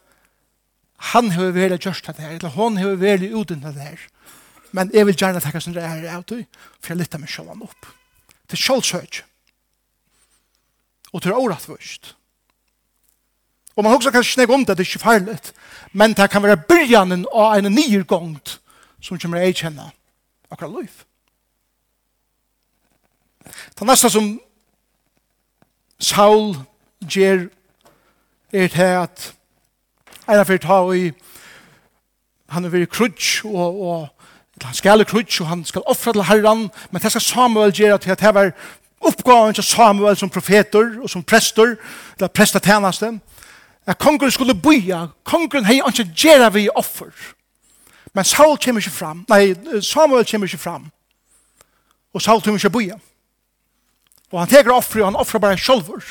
han 1.12 1.30
har 1.32 1.54
vært 1.54 1.84
gjørst 1.84 2.06
det 2.10 2.24
her, 2.24 2.36
eller 2.36 2.52
hon 2.56 2.76
har 2.76 2.98
vært 3.00 3.24
uten 3.32 3.62
det 3.64 3.74
her. 3.78 4.04
Men 4.76 4.90
jeg 4.92 5.06
vil 5.08 5.16
gjerne 5.16 5.40
takke 5.40 5.60
det 5.72 5.82
er 5.84 6.08
av 6.12 6.24
det, 6.28 6.44
for 6.80 6.92
jeg 6.92 7.00
lytter 7.00 7.22
meg 7.22 7.32
sjølvan 7.32 7.64
opp. 7.64 7.88
Til 8.48 8.58
sjølvsøk. 8.58 9.22
Og 11.12 11.22
til 11.22 11.32
først. 11.32 12.14
Og 13.76 13.84
man 13.84 13.94
også 13.94 14.10
kan 14.10 14.24
snakke 14.24 14.52
om 14.52 14.64
det, 14.64 14.76
det 14.76 14.84
er 14.84 14.90
ikke 14.90 15.04
farlig. 15.04 15.38
Men 15.92 16.12
det 16.12 16.30
kan 16.30 16.42
være 16.42 16.56
byrjanen 16.68 17.26
av 17.32 17.56
en 17.56 17.72
nyrgångt 17.72 18.58
som 19.00 19.18
kommer 19.18 19.38
jeg 19.38 19.56
kjenne 19.56 19.92
akkurat 20.50 20.82
liv. 20.82 21.04
Det 23.78 23.86
neste 23.86 24.10
som 24.10 24.40
Saul 26.00 26.56
gjør 27.00 27.48
er 28.52 28.68
til 28.68 28.82
at 28.82 29.32
en 30.28 30.38
av 30.40 30.52
ta 30.58 30.78
i 30.94 31.10
han 32.48 32.64
er 32.64 32.72
veldig 32.72 32.88
krutsk 32.88 33.44
og, 33.44 33.80
og 33.80 34.64
han 34.64 34.74
skal 34.74 35.04
krutsk 35.04 35.40
og 35.40 35.48
han 35.48 35.64
skal 35.64 35.84
offre 35.86 36.12
til 36.12 36.24
herren 36.24 36.68
men 36.90 37.02
det 37.02 37.10
skal 37.12 37.20
Samuel 37.20 37.72
gjøre 37.72 37.98
til 37.98 38.10
at 38.10 38.20
det 38.20 38.34
var 38.34 38.52
uppgaven 39.00 39.54
til 39.54 39.64
Samuel 39.64 40.16
som 40.16 40.30
profeter 40.30 40.98
og 41.02 41.10
som 41.10 41.22
prester 41.22 41.76
eller 42.16 42.28
prester 42.28 42.58
tjeneste, 42.60 43.20
at 43.86 43.98
kongren 43.98 44.30
skulle 44.30 44.54
boja 44.54 45.06
kongren 45.24 45.64
hei 45.64 45.80
ikke 45.80 46.10
gjøre 46.14 46.52
vi 46.52 46.68
offer. 46.74 47.12
Men 48.14 48.24
Saul 48.24 48.58
kommer 48.58 48.80
ikke 48.80 48.96
fram 48.96 49.24
nei 49.28 49.54
Samuel 49.80 50.26
kommer 50.26 50.46
ikke 50.46 50.58
fram. 50.58 50.90
Og 52.14 52.22
Saul 52.22 52.40
kommer 52.42 52.58
ikke 52.58 52.70
boja 52.70 52.98
Og 54.32 54.40
han 54.42 54.50
teker 54.50 54.74
offre, 54.74 55.02
og 55.02 55.12
han 55.12 55.20
offrer 55.20 55.40
bare 55.40 55.58
sjolver. 55.58 56.04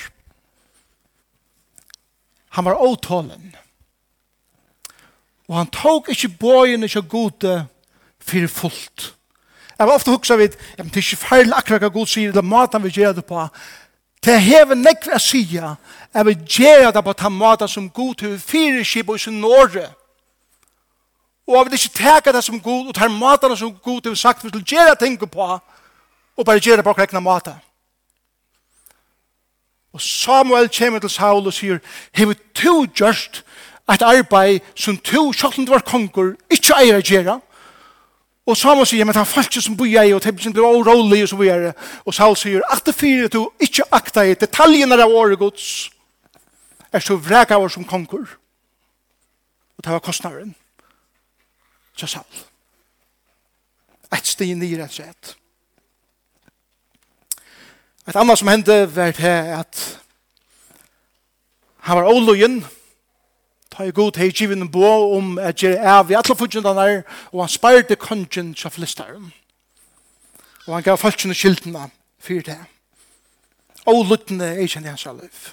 Han 2.57 2.65
var 2.65 2.81
åtålen. 2.81 3.55
Og 5.47 5.57
han 5.57 5.69
tok 5.71 6.09
ikke 6.09 6.33
bøyen 6.39 6.83
ikke 6.83 7.01
gode 7.01 7.59
for 8.19 8.47
fullt. 8.47 9.13
Jeg 9.77 9.87
var 9.87 9.93
ofte 9.93 10.11
huksa 10.11 10.35
vid, 10.35 10.55
ja, 10.77 10.83
men 10.83 10.89
det 10.89 10.97
er 10.97 11.05
ikke 11.05 11.27
feil 11.27 11.53
akkurat 11.53 11.83
hva 11.85 11.91
god 11.93 12.09
sier, 12.09 12.31
det 12.33 12.41
er 12.41 12.49
maten 12.49 12.83
vi 12.83 12.95
gjør 12.95 13.13
det 13.19 13.25
på. 13.29 13.43
Det 14.25 14.33
er 14.33 14.41
hever 14.41 14.79
nekve 14.79 15.13
å 15.13 15.21
si, 15.21 15.43
jeg 15.53 16.25
vil 16.25 16.39
gjøre 16.57 16.91
det 16.95 17.03
på 17.05 17.13
den 17.21 17.37
maten 17.37 17.69
som 17.69 17.89
god 17.93 18.15
til 18.23 18.39
fire 18.41 18.81
skip 18.85 19.09
og 19.13 19.21
sin 19.21 19.37
nåre. 19.41 19.85
Og 21.47 21.55
jeg 21.55 21.65
vil 21.65 21.77
ikke 21.77 21.93
teke 22.01 22.33
det 22.33 22.43
som 22.43 22.59
god, 22.59 22.89
og 22.89 22.97
ta 22.97 23.07
maten 23.07 23.55
som 23.55 23.75
god 23.83 24.01
til 24.01 24.17
sagt, 24.17 24.43
vi 24.43 24.49
vil 24.51 24.65
gjøre 24.65 24.97
ting 24.99 25.19
på, 25.21 25.47
og 26.37 26.45
bare 26.45 26.59
gjøre 26.59 26.81
det 26.81 26.89
på 26.89 26.97
krekna 26.97 27.21
maten. 27.21 27.61
Og 29.93 30.01
Samuel 30.01 30.69
kommer 30.69 30.99
til 30.99 31.09
Saul 31.09 31.47
og 31.47 31.53
sier, 31.53 31.79
«Hever 32.11 32.35
to 32.53 32.85
gjørst 32.85 33.43
et 33.93 34.01
arbeid 34.03 34.59
som 34.75 34.97
to 34.97 35.31
sjokklende 35.33 35.71
var 35.71 35.85
konger 35.87 36.35
ikke 36.51 36.75
eier 36.77 36.99
å 36.99 37.05
gjøre?» 37.05 37.39
Og 38.47 38.55
Samuel 38.57 38.87
sier, 38.87 39.03
men 39.03 39.11
det 39.11 39.19
er 39.19 39.27
folk 39.27 39.57
som 39.59 39.75
bor 39.75 39.89
ei, 39.91 40.13
og 40.15 40.23
det 40.23 40.31
ble 40.39 40.63
årolig 40.63 41.25
og 41.25 41.29
så 41.29 41.39
videre. 41.39 41.73
Og 42.07 42.13
Saul 42.15 42.35
sier, 42.39 42.61
at 42.71 42.85
det 42.85 42.95
fyrer 42.95 43.27
du 43.27 43.41
ikke 43.59 43.83
akta 43.91 44.23
i 44.23 44.37
detaljene 44.39 44.95
av 45.03 45.11
året 45.11 45.39
gods, 45.39 45.89
er 46.95 47.03
så 47.03 47.17
vrek 47.19 47.51
av 47.51 47.67
som 47.69 47.83
konger. 47.83 48.37
Og 49.77 49.83
det 49.83 49.91
var 49.91 49.99
kostnaren. 49.99 50.55
Så 51.97 52.07
Saul. 52.07 52.45
Et 54.15 54.31
sted 54.31 54.55
nye 54.55 54.79
rett 54.79 54.95
sett. 54.95 55.35
Et 58.07 58.15
annet 58.15 58.39
som 58.39 58.47
hendte 58.47 58.95
var 58.95 59.11
det 59.11 59.35
at 59.59 59.99
han 61.79 61.97
var 61.97 62.07
åløyen, 62.07 62.65
ta 63.71 63.83
i 63.83 63.91
god 63.91 64.15
hei 64.17 64.29
givet 64.31 64.55
en 64.57 64.71
bo 64.71 65.17
om 65.17 65.37
at 65.39 65.63
jeg 65.63 65.75
er 65.75 65.99
av 65.99 66.11
i 66.11 66.15
alle 66.15 66.35
fudgjendene 66.39 67.03
og 67.33 67.41
han 67.41 67.51
sparte 67.51 67.99
kongen 67.99 68.53
til 68.55 68.71
flestaren. 68.71 69.27
Og 70.67 70.73
han 70.73 70.83
gav 70.83 70.97
falskene 70.97 71.35
skiltene 71.35 71.89
for 72.19 72.47
det. 72.47 72.57
Åløyene 73.87 74.53
er 74.55 74.67
kjent 74.67 74.87
i 74.87 74.89
hans 74.89 75.05
liv. 75.05 75.45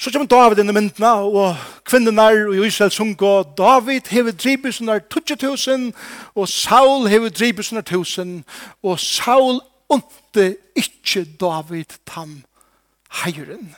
Så 0.00 0.10
kommer 0.10 0.26
David 0.26 0.58
inn 0.58 0.72
i 0.72 0.74
myndene, 0.74 1.10
og 1.12 1.56
kvinnerne 1.84 2.46
og 2.48 2.66
Israel 2.66 2.90
sunga, 2.90 3.42
David 3.58 4.08
hever 4.10 4.32
drivbusene 4.32 5.00
20 5.12 5.36
000, 5.42 5.90
og 6.34 6.48
Saul 6.48 7.08
hever 7.08 7.28
drivbusene 7.28 7.82
1000, 7.84 8.40
og 8.82 8.98
Saul 8.98 9.60
Onte 9.90 10.54
ikkje 10.78 11.24
David 11.40 11.98
tam 12.06 12.42
heiren. 13.22 13.72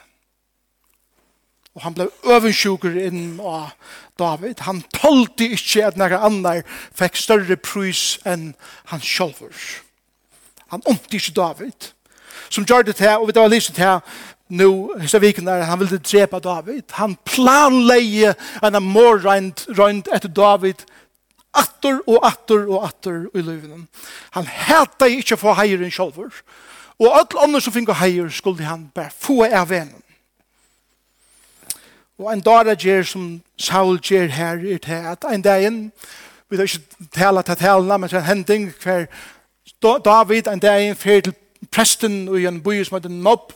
Og 1.72 1.86
han 1.86 1.94
ble 1.96 2.08
øvensjuker 2.28 2.98
inn 3.00 3.38
av 3.40 3.72
David. 4.20 4.60
Han 4.66 4.82
tålte 4.92 5.48
ikkje 5.54 5.86
at 5.88 5.96
noen 5.96 6.18
annar 6.20 6.60
fikk 6.92 7.16
større 7.16 7.56
prys 7.56 8.18
enn 8.28 8.52
han 8.92 9.00
sjolver. 9.00 9.56
Han 10.74 10.84
onte 10.88 11.16
ikkje 11.16 11.36
David. 11.36 11.92
Som 12.52 12.68
gjør 12.68 12.84
det 12.84 12.98
til, 13.00 13.16
og 13.16 13.30
vi 13.30 13.36
tar 13.36 13.48
lyset 13.48 13.76
til, 13.76 14.00
nu, 14.52 14.92
hessa 15.00 15.20
viken 15.20 15.48
der, 15.48 15.64
han 15.64 15.80
ville 15.80 15.96
drepa 15.96 16.40
David. 16.44 16.84
Han 16.98 17.16
planleie 17.24 18.34
en 18.60 18.76
morrøynd 18.84 20.12
etter 20.12 20.28
David 20.28 20.84
atter 21.54 22.00
og 22.06 22.26
atter 22.26 22.66
og 22.68 22.86
atter 22.86 23.26
i 23.34 23.42
løyvenen. 23.42 23.88
Han 24.36 24.46
hæta 24.46 25.08
ikke 25.10 25.36
få 25.36 25.54
heieren 25.54 25.90
sjolver. 25.90 26.30
Og 26.98 27.18
alle 27.18 27.42
andre 27.42 27.60
som 27.60 27.72
finner 27.72 27.98
heier 27.98 28.28
skulle 28.28 28.64
han 28.64 28.90
bare 28.94 29.10
få 29.18 29.44
av 29.44 29.68
vennen. 29.70 30.02
Og 32.18 32.32
en 32.32 32.40
dag 32.40 32.68
er 32.68 32.74
det 32.74 33.06
som 33.08 33.40
Saul 33.58 33.98
gjør 33.98 34.28
her 34.30 34.60
i 34.62 34.78
det 34.78 34.98
at 35.10 35.24
en 35.26 35.42
dag 35.42 35.64
inn, 35.66 35.92
vi 36.50 36.56
har 36.56 36.68
ikke 36.68 37.08
tala 37.14 37.42
til 37.42 37.56
talene, 37.56 37.98
men 37.98 38.10
det 38.10 38.16
er 38.16 38.20
en 38.20 38.26
hending 38.26 38.68
hver 38.82 39.06
David 39.82 40.46
en 40.46 40.62
dag 40.62 40.84
inn 40.84 40.96
fer 40.96 41.20
til 41.20 41.34
presten 41.70 42.28
i 42.36 42.46
en 42.46 42.60
by 42.62 42.84
som 42.84 42.98
heter 42.98 43.10
Nob. 43.10 43.52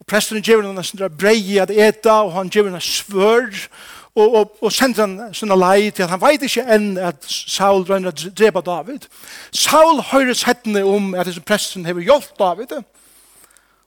Og 0.00 0.06
presten 0.06 0.42
gjør 0.42 0.66
henne 0.66 0.82
en 0.82 0.84
sånn 0.84 1.16
brei 1.16 1.56
at 1.62 1.70
eta, 1.70 2.20
og 2.26 2.34
han 2.36 2.50
gjør 2.52 2.68
henne 2.68 2.82
svør, 2.84 3.48
og 3.48 4.03
og, 4.14 4.34
og, 4.34 4.58
og 4.62 4.72
sender 4.72 5.06
han 5.06 5.34
sånne 5.34 5.56
lei 5.58 5.90
til 5.90 6.06
at 6.06 6.12
han 6.12 6.22
vet 6.22 6.44
ikke 6.46 6.62
enn 6.70 6.92
at 7.02 7.24
Saul 7.26 7.82
drønner 7.86 8.14
å 8.14 8.30
drepe 8.30 8.62
David. 8.62 9.08
Saul 9.50 9.98
høres 10.12 10.44
hettene 10.46 10.84
om 10.86 11.12
at 11.18 11.26
disse 11.26 11.42
presten 11.42 11.86
har 11.88 11.98
gjort 11.98 12.30
David. 12.38 12.76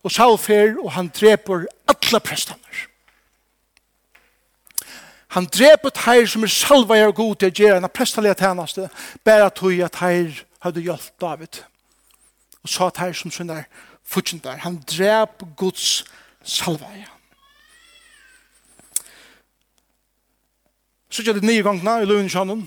Og 0.04 0.12
Saul 0.12 0.36
fer 0.40 0.76
og 0.84 0.92
han 0.98 1.10
dreper 1.16 1.66
alle 1.88 2.24
prestene. 2.24 2.86
Han 5.36 5.48
dreper 5.52 5.92
teir 5.96 6.28
som 6.28 6.44
er 6.44 6.52
salva 6.52 6.96
er 6.98 7.12
god 7.16 7.36
til 7.40 7.52
å 7.52 7.63
gjøre 7.63 7.82
en 7.82 7.92
prestalige 7.92 8.38
tjeneste, 8.40 8.88
bare 9.28 9.50
tog 9.52 9.76
at 9.84 9.96
teir 10.00 10.44
hadde 10.63 10.84
hjulpet 10.84 11.20
David. 11.22 11.60
Og 12.63 12.72
sa 12.72 12.88
teir 12.92 13.16
som 13.16 13.32
sånne 13.32 13.63
der, 14.44 14.58
Han 14.63 14.84
drep 14.88 15.44
Guds 15.56 16.06
salvaja. 16.44 17.16
Så 21.10 21.24
gjør 21.24 21.39
det 21.39 21.48
nye 21.48 21.63
gangene 21.63 22.02
i 22.02 22.10
løven 22.10 22.30
kjønnen. 22.32 22.65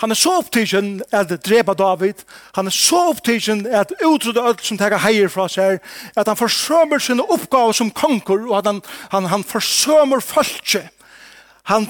Han 0.00 0.10
er 0.10 0.18
så 0.18 0.34
opptidsen 0.40 1.00
at 1.12 1.32
drepa 1.44 1.74
David. 1.74 2.24
Han 2.56 2.66
er 2.66 2.74
så 2.74 2.98
opptidsen 3.10 3.66
at 3.66 3.92
utrydde 4.04 4.42
alt 4.42 4.64
som 4.64 4.78
tar 4.78 4.96
heier 5.04 5.28
fra 5.32 5.46
seg. 5.52 5.80
At 6.16 6.28
han 6.28 6.36
forsømer 6.36 7.00
sine 7.00 7.24
oppgaver 7.24 7.72
som 7.76 7.90
konkur. 7.90 8.48
og 8.48 8.58
at 8.58 8.66
han, 8.66 8.82
han, 9.10 9.24
han 9.32 9.44
forsømer 9.44 10.20
folket. 10.20 10.88
Han 11.72 11.88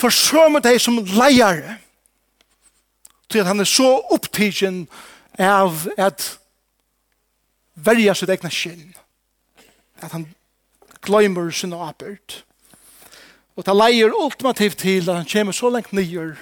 forsømer 0.00 0.60
deg 0.60 0.80
som 0.80 1.00
leier. 1.00 1.76
Til 3.28 3.42
at 3.42 3.46
han 3.46 3.60
er 3.60 3.68
så 3.68 3.88
opptidsen 4.12 4.86
av 5.38 5.88
at 5.98 6.38
verja 7.74 8.14
sitt 8.14 8.32
egna 8.32 8.52
skinn. 8.52 8.94
At 10.00 10.12
han 10.12 10.28
gløymer 11.04 11.50
sin 11.50 11.72
oppgjørt. 11.72 12.42
Og 13.56 13.66
det 13.66 13.76
leier 13.76 14.12
ultimativt 14.12 14.78
til 14.78 15.10
at 15.10 15.16
han 15.16 15.28
kommer 15.32 15.52
så 15.52 15.70
lengt 15.70 15.92
nyer, 15.92 16.36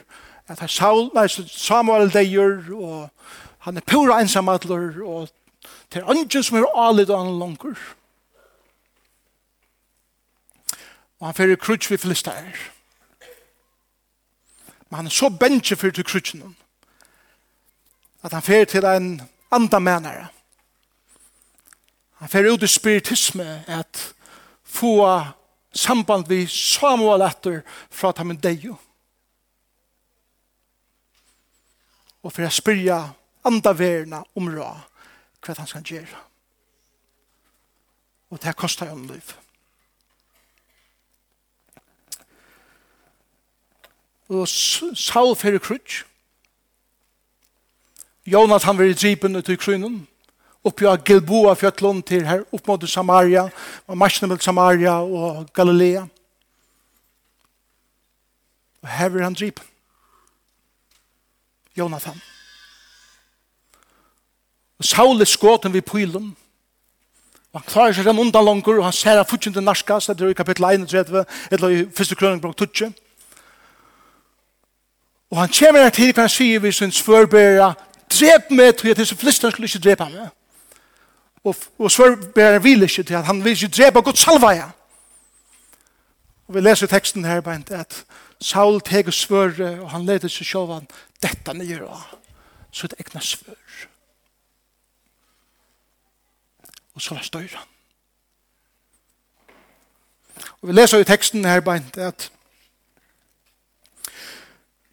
at 0.48 0.58
han 0.58 0.68
Saul, 0.68 1.10
nei, 1.14 1.28
Samuel 1.28 2.10
deier, 2.12 2.58
og 2.74 3.10
han 3.64 3.76
er 3.76 3.86
pura 3.86 4.18
ensamadler, 4.20 4.98
og 5.02 5.28
det 5.92 6.02
er 6.02 6.10
andre 6.10 6.42
som 6.42 6.58
er 6.58 6.66
alit 6.76 7.10
og 7.10 7.22
han 7.22 7.38
langer. 7.38 7.78
Og 11.20 11.28
han 11.28 11.34
fyrir 11.34 11.56
krutsk 11.56 11.90
vi 11.90 11.96
filister. 11.96 12.42
Men 14.90 14.96
han 14.96 15.06
er 15.06 15.10
så 15.10 15.30
bensje 15.30 15.76
fyrir 15.76 15.92
til 15.92 16.04
krutskenen, 16.04 16.56
at 18.22 18.32
han 18.32 18.42
fyrir 18.42 18.64
til 18.64 18.84
en 18.84 19.22
andre 19.50 19.80
menere. 19.80 20.26
Han 22.14 22.28
fyrir 22.28 22.52
ut 22.52 22.62
i 22.62 22.66
spiritisme, 22.66 23.64
at 23.66 24.14
få 24.64 25.22
samband 25.74 26.28
vi 26.28 26.46
Samuel 26.46 27.24
etter 27.26 27.62
fra 27.90 28.12
at 28.12 28.22
han 28.22 28.36
deio. 28.38 28.76
Og 32.24 32.32
for 32.32 32.46
å 32.46 32.52
spyrja 32.52 32.98
andre 33.44 33.74
verna 33.76 34.22
om 34.38 34.48
ra 34.48 34.70
hva 35.44 35.56
han 35.58 35.68
skal 35.68 35.84
gjøre. 35.84 36.20
Og 38.32 38.40
det 38.40 38.56
kostar 38.56 38.88
jo 38.88 38.96
en 38.96 39.08
liv. 39.10 39.34
Og 44.32 44.48
Saul 44.48 45.36
fyrir 45.36 45.60
krutsk. 45.60 46.06
Jonathan 48.24 48.78
var 48.78 48.88
i 48.88 48.96
dripen 48.96 49.36
ut 49.36 49.48
i 49.52 49.56
krynen 49.60 50.06
oppi 50.64 50.86
av 50.88 51.02
Gilboa 51.04 51.54
fjötlån 51.54 52.02
til 52.02 52.24
her, 52.26 52.44
opp 52.52 52.68
mot 52.68 52.88
Samaria, 52.88 53.44
og 53.86 53.98
marsjene 54.00 54.30
mot 54.32 54.42
Samaria 54.42 54.96
og 55.02 55.50
Galilea. 55.54 56.06
Og 58.82 58.88
her 58.88 59.08
vil 59.08 59.24
han 59.24 59.34
dripen. 59.34 59.64
Jonathan. 61.76 62.20
Og 64.78 64.84
Saul 64.84 65.20
er 65.20 65.28
skåten 65.28 65.72
ved 65.72 65.82
pylen. 65.82 66.36
Og 67.52 67.60
han 67.60 67.70
klarer 67.70 67.94
seg 67.94 68.06
den 68.06 68.18
undan 68.18 68.44
langer, 68.44 68.78
og 68.78 68.84
han 68.84 68.92
ser 68.92 69.20
at 69.20 69.30
fortjent 69.30 69.56
den 69.56 69.64
Narska, 69.64 70.00
så 70.00 70.14
det 70.14 70.26
er 70.26 70.32
i 70.34 70.38
kapittel 70.38 70.64
31, 70.64 71.24
eller 71.50 71.68
i 71.68 71.84
første 71.96 72.14
krønning 72.14 72.42
på 72.42 72.52
12. 72.52 72.92
Og 75.30 75.38
han 75.38 75.52
kommer 75.58 75.82
her 75.82 75.90
til 75.90 76.12
hva 76.12 76.26
han 76.26 76.30
sier 76.30 76.60
ved 76.62 76.72
sin 76.72 76.92
svørbæra, 76.92 77.72
drep 78.10 78.50
meg, 78.50 78.76
tror 78.76 78.88
jeg 78.88 78.96
til 78.96 79.06
så 79.06 79.16
flest 79.18 79.42
han 79.42 79.54
skulle 79.54 79.70
ikke 79.70 79.84
drepa 79.88 80.08
meg 80.08 80.32
og, 81.44 81.56
og 81.78 81.90
svørbæren 81.90 82.64
vil 82.64 82.82
ikke 82.82 83.02
til 83.02 83.14
at 83.14 83.24
han 83.24 83.44
vil 83.44 83.52
ikke 83.52 83.68
drepa 83.68 84.00
Guds 84.00 84.18
salvaja. 84.18 84.70
Og 86.46 86.54
vi 86.54 86.60
leser 86.60 86.86
teksten 86.86 87.24
her 87.24 87.40
beint 87.40 87.70
at 87.70 88.04
Saul 88.40 88.80
teger 88.80 89.10
svøre 89.10 89.80
og 89.80 89.90
han 89.90 90.04
leder 90.06 90.28
seg 90.28 90.46
sjåvan 90.46 90.88
dette 91.22 91.54
nye 91.56 91.80
så 92.74 92.88
det 92.90 92.98
egna 93.00 93.20
svør. 93.20 93.86
Og 96.94 97.02
så 97.02 97.14
la 97.14 97.22
støyre 97.22 97.56
han. 97.56 97.70
Og 100.60 100.68
vi 100.68 100.74
leser 100.74 100.98
i 100.98 101.06
teksten 101.08 101.44
her 101.44 101.60
beint 101.60 101.96
at 101.98 102.30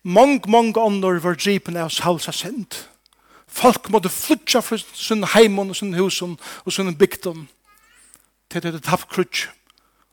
Mong, 0.04 0.40
mong 0.50 0.78
ånder 0.78 1.20
var 1.22 1.36
dripen 1.38 1.78
av 1.78 1.92
Sauls 1.94 2.26
synd. 2.34 2.74
Folk 3.52 3.90
måtte 3.92 4.10
flytja 4.10 4.62
fra 4.64 4.78
sin 4.80 5.26
heimen 5.36 5.70
og 5.70 5.76
sin 5.76 5.94
husen 5.94 6.38
og 6.66 6.74
sin 6.74 6.96
bygdom 6.98 7.48
til 8.52 8.64
det 8.64 8.84
tapp 8.84 9.10
krutsk 9.12 9.50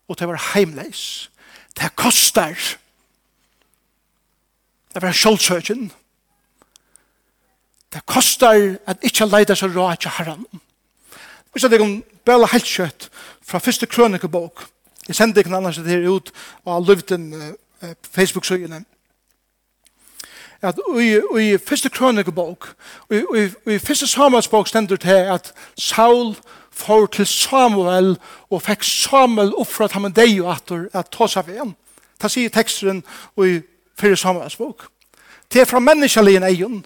og 0.08 0.18
det 0.18 0.28
var 0.28 0.40
heimleis. 0.54 1.30
Det 1.76 1.96
kostar. 1.96 2.56
Det 4.94 5.02
var 5.02 5.12
sjålsøkjen. 5.12 5.90
Det 7.92 8.06
kostar 8.06 8.78
at 8.88 9.04
ikkje 9.04 9.28
leida 9.28 9.56
seg 9.56 9.76
råd 9.76 10.00
til 10.00 10.16
herran. 10.16 10.46
Hvis 11.52 11.64
jeg 11.64 11.80
kan 11.80 12.02
bæla 12.24 12.48
helt 12.52 12.68
kjøtt 12.68 13.08
fra 13.42 13.58
første 13.58 13.86
krønikebok. 13.86 14.64
Jeg 15.08 15.16
sender 15.16 15.38
ikke 15.38 15.48
en 15.48 15.60
annars 15.60 15.76
det 15.76 15.88
her 15.88 16.08
ut 16.08 16.32
og 16.64 16.72
har 16.72 16.80
av 16.80 16.88
Løvden 16.88 17.56
Facebook-søgjene 18.12 18.84
at 20.62 20.78
i, 21.00 21.20
i 21.40 21.58
første 21.58 21.88
krønikebok, 21.88 22.74
i, 23.10 23.22
i, 23.36 23.72
i 23.74 23.78
første 23.78 24.06
Samuelsbok 24.06 24.68
stender 24.68 24.96
til 24.96 25.10
at 25.10 25.52
Saul 25.78 26.36
får 26.72 27.06
til 27.06 27.26
Samuel 27.26 28.16
og 28.50 28.62
fikk 28.62 28.82
Samuel 28.82 29.52
opp 29.54 29.66
oppfra 29.66 29.84
at 29.84 29.92
han 29.92 30.12
deg 30.12 30.40
og 30.42 30.52
at 30.52 30.72
at 30.94 31.10
ta 31.10 31.26
seg 31.26 31.46
ved. 31.46 31.58
ham. 31.58 31.74
Det 32.22 32.30
sier 32.30 32.50
teksten 32.50 33.04
i 33.44 33.60
første 33.98 34.16
Samuelsbok. 34.16 34.88
Det 35.52 35.60
er 35.60 35.64
fra 35.64 35.78
menneskeligen 35.78 36.42
egen. 36.42 36.84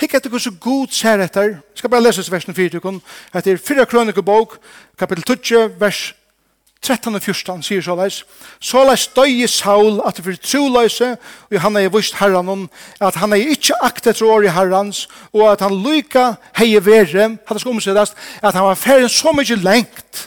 Hikk 0.00 0.14
etter 0.14 0.30
hvordan 0.30 0.56
god 0.60 0.88
ser 0.88 1.20
etter. 1.20 1.42
Jeg 1.42 1.74
skal 1.74 1.90
bare 1.90 2.02
lese 2.02 2.32
versen 2.32 2.54
4. 2.54 2.80
Det 3.44 3.52
er 3.52 3.56
4 3.56 3.86
krønikebok, 3.86 4.58
kapittel 4.98 5.24
20, 5.42 5.80
vers 5.80 6.14
13 6.80 7.14
og 7.14 7.20
14 7.22 7.62
sier 7.62 7.82
så 7.84 7.94
leis, 7.98 8.22
så 8.56 8.82
leis 8.88 9.04
døye 9.12 9.48
Saul 9.48 9.98
at 10.06 10.16
det 10.16 10.24
fyrir 10.24 10.40
troløse, 10.40 11.10
og 11.50 11.60
han 11.60 11.76
er 11.76 11.90
vist 11.92 12.16
herran 12.16 12.48
om, 12.48 12.62
at 13.00 13.18
han 13.20 13.36
er 13.36 13.52
ikke 13.52 13.76
aktet 13.84 14.16
tro 14.16 14.30
år 14.32 14.48
i 14.48 14.54
herrans, 14.54 15.04
og 15.36 15.44
at 15.52 15.60
han 15.60 15.76
lyka 15.76 16.32
heie 16.56 16.80
vere, 16.84 17.26
at 17.36 17.52
det 17.52 17.60
skal 17.60 17.74
omsettast, 17.74 18.16
at 18.40 18.56
han 18.56 18.64
var 18.64 18.80
ferien 18.80 19.12
så 19.12 19.34
mykje 19.36 19.60
lengt, 19.60 20.24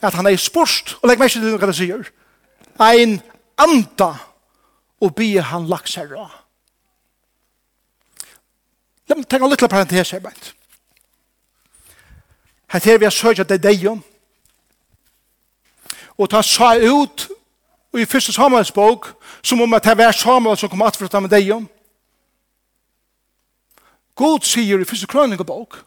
at 0.00 0.16
han 0.16 0.26
er 0.26 0.40
spurst, 0.40 0.96
og 1.02 1.10
legg 1.10 1.20
meg 1.20 1.28
ikke 1.28 1.44
til 1.44 1.60
hva 1.60 1.68
det 1.68 1.76
sier, 1.76 2.10
ein 2.88 3.18
anda, 3.60 4.14
og 5.00 5.12
bie 5.16 5.44
han 5.44 5.68
laks 5.68 5.98
herra. 6.00 6.30
La 9.06 9.14
meg 9.14 9.28
tenke 9.28 9.44
en 9.44 9.52
liten 9.52 9.70
parentes 9.70 10.10
her, 10.16 10.24
bare. 10.24 10.54
Her 12.72 12.80
her 12.84 12.98
vi 12.98 13.04
har 13.04 13.10
søgt 13.10 13.40
at 13.40 13.48
det 13.48 13.54
er 13.54 13.68
deg 13.70 13.86
om. 13.88 14.02
Og 16.18 16.30
ta 16.30 16.42
sa 16.42 16.74
ut 16.76 17.28
i 17.96 18.04
første 18.04 18.32
Samuels 18.32 18.72
bok, 18.72 19.12
som 19.42 19.60
om 19.60 19.74
at 19.74 19.84
det 19.84 19.98
var 19.98 20.12
Samuel 20.12 20.56
som 20.56 20.68
kom 20.68 20.82
at 20.82 20.96
for 20.96 21.06
å 21.06 21.12
ta 21.12 21.20
med 21.20 21.30
deg 21.32 21.50
om. 21.54 21.68
God 24.16 24.44
sier 24.48 24.80
i 24.80 24.88
første 24.88 25.06
krøningebok 25.06 25.82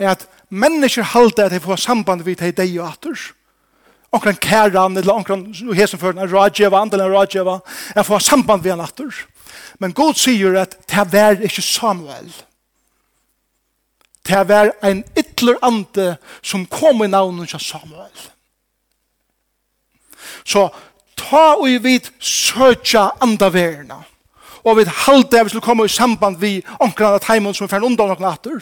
er 0.00 0.14
at 0.14 0.26
mennesker 0.48 1.06
halte 1.12 1.46
at 1.46 1.54
de 1.54 1.60
får 1.62 1.82
samband 1.84 2.24
vid 2.26 2.40
til 2.40 2.54
deg 2.56 2.78
og 2.80 2.88
atter. 2.88 3.26
Onkran 4.10 4.40
kæran, 4.42 4.96
eller 4.98 5.14
onkran 5.14 5.44
hesenføren, 5.76 6.18
en 6.18 6.30
rådgjeva, 6.32 6.80
andelen 6.80 7.06
en 7.06 7.14
rådgjeva, 7.14 7.60
jeg 7.94 8.06
får 8.06 8.24
samband 8.26 8.62
vid 8.62 8.72
en 8.72 8.82
atter. 8.82 9.20
Men 9.78 9.94
God 9.94 10.18
sier 10.18 10.58
at 10.58 10.74
det 10.90 11.04
var 11.12 11.38
ikke 11.38 11.62
Samuel. 11.62 12.32
Det 14.26 14.42
var 14.48 14.72
en 14.82 15.04
ötlur 15.40 15.58
ande 15.62 16.16
som 16.42 16.66
kom 16.66 17.04
i 17.04 17.08
navnet 17.08 17.54
av 17.54 17.58
Samuel. 17.58 18.30
Så 20.44 20.68
ta 21.16 21.54
og 21.56 21.82
vid 21.82 22.10
søtja 22.20 23.10
andaverna 23.20 24.02
og 24.64 24.76
vid 24.76 24.90
halde 25.06 25.36
jeg 25.36 25.46
vil 25.46 25.62
komme 25.64 25.84
i 25.84 25.88
samband 25.88 26.36
vi 26.40 26.60
omkring 26.80 27.08
av 27.08 27.22
teimen 27.24 27.54
som 27.54 27.64
er 27.64 27.72
ferdig 27.72 27.86
undan 27.86 28.12
og 28.12 28.20
natter 28.20 28.60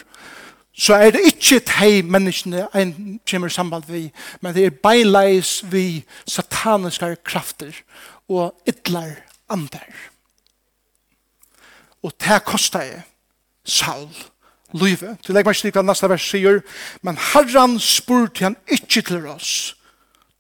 så 0.78 0.94
er 0.94 1.10
det 1.10 1.24
ikke 1.26 1.58
tei 1.66 2.02
menneskene 2.06 2.68
en 2.74 3.18
kommer 3.26 3.50
i 3.50 3.54
samband 3.54 3.88
vi 3.88 4.04
men 4.40 4.54
det 4.54 4.66
er 4.66 4.78
beileis 4.82 5.58
vi 5.70 6.04
sataniske 6.26 7.16
krafter 7.26 7.74
og 8.28 8.54
ytler 8.68 9.16
andar 9.50 9.90
og 12.02 12.14
det 12.22 12.42
kostar 12.46 12.86
jeg 12.86 13.02
salg 13.66 14.14
livet. 14.72 15.18
Til 15.24 15.35
legg 15.35 15.46
meg 15.48 15.57
slik 15.57 15.76
til 15.76 15.87
neste 15.87 16.09
vers 16.11 16.24
sier, 16.24 16.61
men 17.02 17.18
Herran 17.33 17.78
spurte 17.81 18.44
han 18.44 18.57
ikke 18.68 19.02
til 19.02 19.26
oss. 19.31 19.74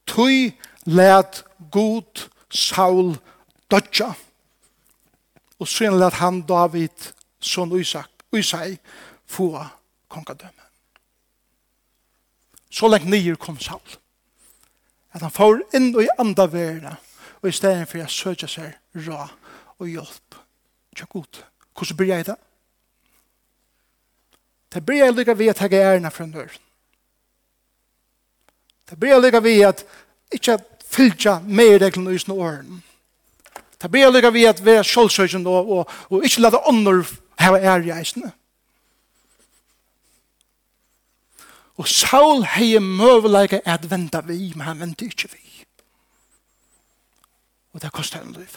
Tøy 0.08 0.52
let 0.86 1.44
god 1.72 2.28
Saul 2.50 3.16
dødja. 3.70 4.12
Og 5.58 5.68
så 5.68 5.90
let 5.90 6.20
han 6.22 6.42
David 6.42 7.12
son 7.40 7.80
Isak, 7.80 8.10
Isai 8.32 8.78
få 9.26 9.64
kongadømme. 10.08 10.64
Så 12.70 12.88
lengt 12.88 13.08
nye 13.08 13.36
kom 13.36 13.60
Saul. 13.60 13.98
At 15.12 15.22
han 15.22 15.30
får 15.30 15.60
inn 15.74 15.94
i 16.00 16.08
andre 16.18 16.52
verden 16.52 16.96
og 17.42 17.48
i 17.48 17.52
stedet 17.52 17.88
for 17.88 17.98
jeg 17.98 18.10
søker 18.10 18.50
seg 18.50 18.74
rå 19.06 19.20
og 19.78 19.86
hjelp. 19.86 20.38
Tja 20.96 21.06
god. 21.10 21.42
Hvordan 21.76 21.96
blir 21.96 22.14
jeg 22.14 22.26
det? 22.26 22.36
Det 24.72 24.84
blir 24.84 25.04
jeg 25.04 25.14
lykke 25.16 25.38
ved 25.38 25.52
at 25.54 25.60
jeg 25.60 25.80
er 25.80 25.94
ærene 25.94 26.10
fra 26.10 26.26
nør. 26.26 26.50
Det 28.90 28.98
blir 29.00 29.14
jeg 29.14 29.22
lykke 29.22 29.42
ved 29.42 29.60
at 29.68 29.84
ikke 30.32 30.58
fylgja 30.88 31.38
mer 31.44 31.78
reglene 31.80 32.14
i 32.14 32.20
sånne 32.20 32.36
årene. 32.36 32.82
Det 33.78 33.90
blir 33.90 34.06
jeg 34.06 34.12
lykke 34.12 34.32
ved 34.34 34.50
at 34.50 34.60
vi 34.64 34.74
er 34.76 34.86
sjølsøkjende 34.86 35.50
og, 35.50 35.70
og, 35.70 35.96
og 36.10 36.24
ikke 36.24 36.42
lade 36.44 36.60
ånder 36.68 37.04
hava 37.38 37.60
ære 37.62 37.86
i 37.86 37.94
eisene. 37.94 38.32
Og 41.78 41.86
Saul 41.88 42.42
hei 42.56 42.72
møvleika 42.82 43.60
at 43.64 43.86
venda 43.90 44.20
vi, 44.26 44.52
men 44.56 44.66
han 44.66 44.80
venda 44.80 45.06
ikke 45.06 45.30
vi. 45.30 45.44
Og 47.72 47.82
det 47.82 47.92
kostar 47.94 48.24
en 48.24 48.34
liv. 48.34 48.56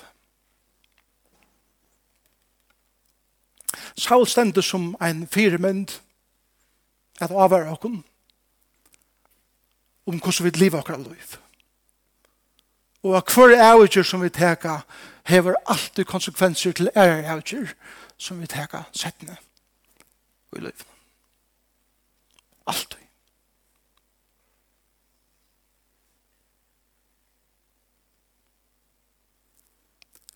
Saul 3.98 4.28
stendur 4.28 4.62
som 4.62 4.96
ein 5.02 5.28
firemynd 5.28 6.00
at 7.22 7.32
avvara 7.32 7.72
okkur 7.72 8.02
om 10.06 10.20
hvordan 10.20 10.46
vi 10.46 10.60
lever 10.60 10.80
okra 10.80 10.98
liv. 10.98 11.38
Og 13.04 13.18
at 13.18 13.34
hver 13.34 13.58
avgjør 13.62 14.04
som 14.04 14.22
vi 14.22 14.30
teka 14.30 14.80
hever 15.26 15.56
alltid 15.66 16.06
konsekvenser 16.06 16.72
til 16.72 16.90
ære 16.96 17.28
avgjør 17.30 17.74
som 18.18 18.42
vi 18.42 18.48
teka 18.48 18.84
settene 18.94 19.38
i 20.58 20.60
liv. 20.60 20.84
Alltid. 22.68 22.98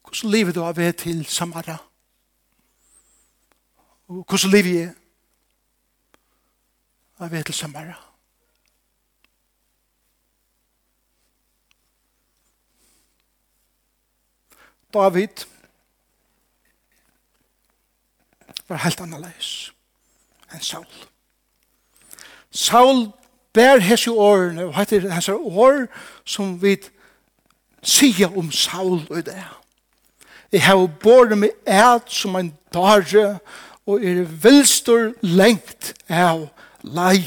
Hvordan 0.03 0.31
lever 0.31 0.53
du 0.53 0.63
av 0.63 0.75
det 0.75 0.95
til 0.95 1.25
Samara? 1.25 1.61
Samara? 1.61 1.94
Og 4.07 4.25
hvordan 4.29 4.51
liv 4.51 4.73
jeg 4.73 4.83
er? 4.83 4.93
Jeg 7.19 7.31
vet 7.31 7.45
til 7.45 7.55
sømmere. 7.55 7.95
David 14.93 15.45
var 18.67 18.77
helt 18.77 19.01
annerledes 19.01 19.71
enn 20.53 20.63
Saul. 20.63 20.87
Saul 22.51 23.01
bær 23.53 23.81
hese 23.83 24.11
årene, 24.11 24.69
og 24.69 24.75
hette 24.77 25.01
hese 25.11 25.35
år 25.35 25.85
som 26.25 26.55
vi 26.61 26.77
sier 27.83 28.37
om 28.37 28.51
Saul 28.51 29.03
og 29.09 29.25
det. 29.25 29.43
Jeg 30.51 30.63
har 30.63 30.87
båret 31.03 31.37
meg 31.37 31.51
et 31.67 32.11
som 32.11 32.35
en 32.39 32.53
dare, 32.73 33.39
og 33.85 34.01
er 34.01 34.23
vilstor 34.25 35.13
lengt 35.21 35.93
av 36.09 36.47
lei. 36.81 37.21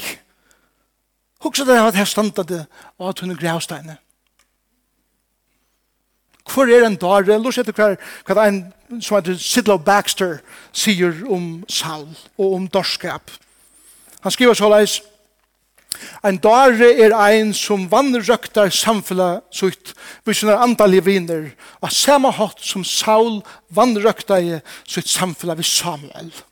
Hugsa 1.39 1.63
det 1.63 1.79
at 1.79 1.95
her 1.95 2.07
standa 2.09 2.43
det 2.43 2.65
av 2.99 3.13
tunne 3.15 3.37
er 3.37 3.39
grævsteine. 3.39 3.97
Hvor 6.49 6.67
er 6.67 6.83
en 6.85 6.97
dare? 6.99 7.37
Lurs 7.39 7.59
etter 7.61 7.75
hver, 7.77 7.95
hva 8.25 8.47
en 8.47 8.63
som 8.99 9.19
heter 9.19 9.37
Sidlow 9.37 9.77
Baxter 9.77 10.39
sier 10.73 11.21
om 11.29 11.61
Saul 11.69 12.09
og 12.39 12.55
om 12.57 12.67
dorskap. 12.67 13.31
Han 14.25 14.33
skriver 14.33 14.57
så 14.57 14.71
leis 14.71 14.99
Ein 16.23 16.37
dare 16.37 16.91
er 17.01 17.15
ein 17.17 17.49
som 17.53 17.87
vannrøktar 17.91 18.69
samfunnet 18.71 19.41
sutt 19.51 19.95
vi 20.25 20.35
sina 20.37 20.59
andalige 20.63 21.05
viner 21.07 21.49
og 21.81 21.91
samme 21.91 22.31
hatt 22.31 22.61
som 22.63 22.85
Saul 22.85 23.41
vannrøktar 23.73 24.61
sutt 24.85 25.09
samfunnet 25.09 25.57
vi 25.57 25.65
Samuel. 25.65 26.29
Samuel. 26.29 26.48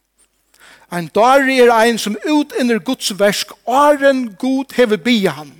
Ein 0.89 1.10
dårlig 1.13 1.60
er 1.60 1.73
ein 1.76 1.97
som 1.97 2.15
utinner 2.23 2.80
Guds 2.80 3.12
versk, 3.19 3.52
åren 3.65 4.36
god 4.39 4.73
hever 4.76 4.97
bia 4.97 5.32
han. 5.36 5.52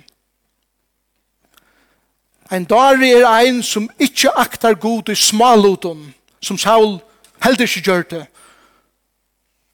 Ein 2.50 2.64
dårlig 2.64 3.12
er 3.12 3.28
ein 3.28 3.62
som 3.62 3.90
ikkje 4.00 4.32
aktar 4.40 4.74
god 4.74 5.08
i 5.12 5.14
smalutun, 5.14 6.14
som 6.40 6.58
Saul 6.58 7.00
heldig 7.44 7.68
ikkje 7.68 7.84
gjør 7.84 8.06
det. 8.10 8.26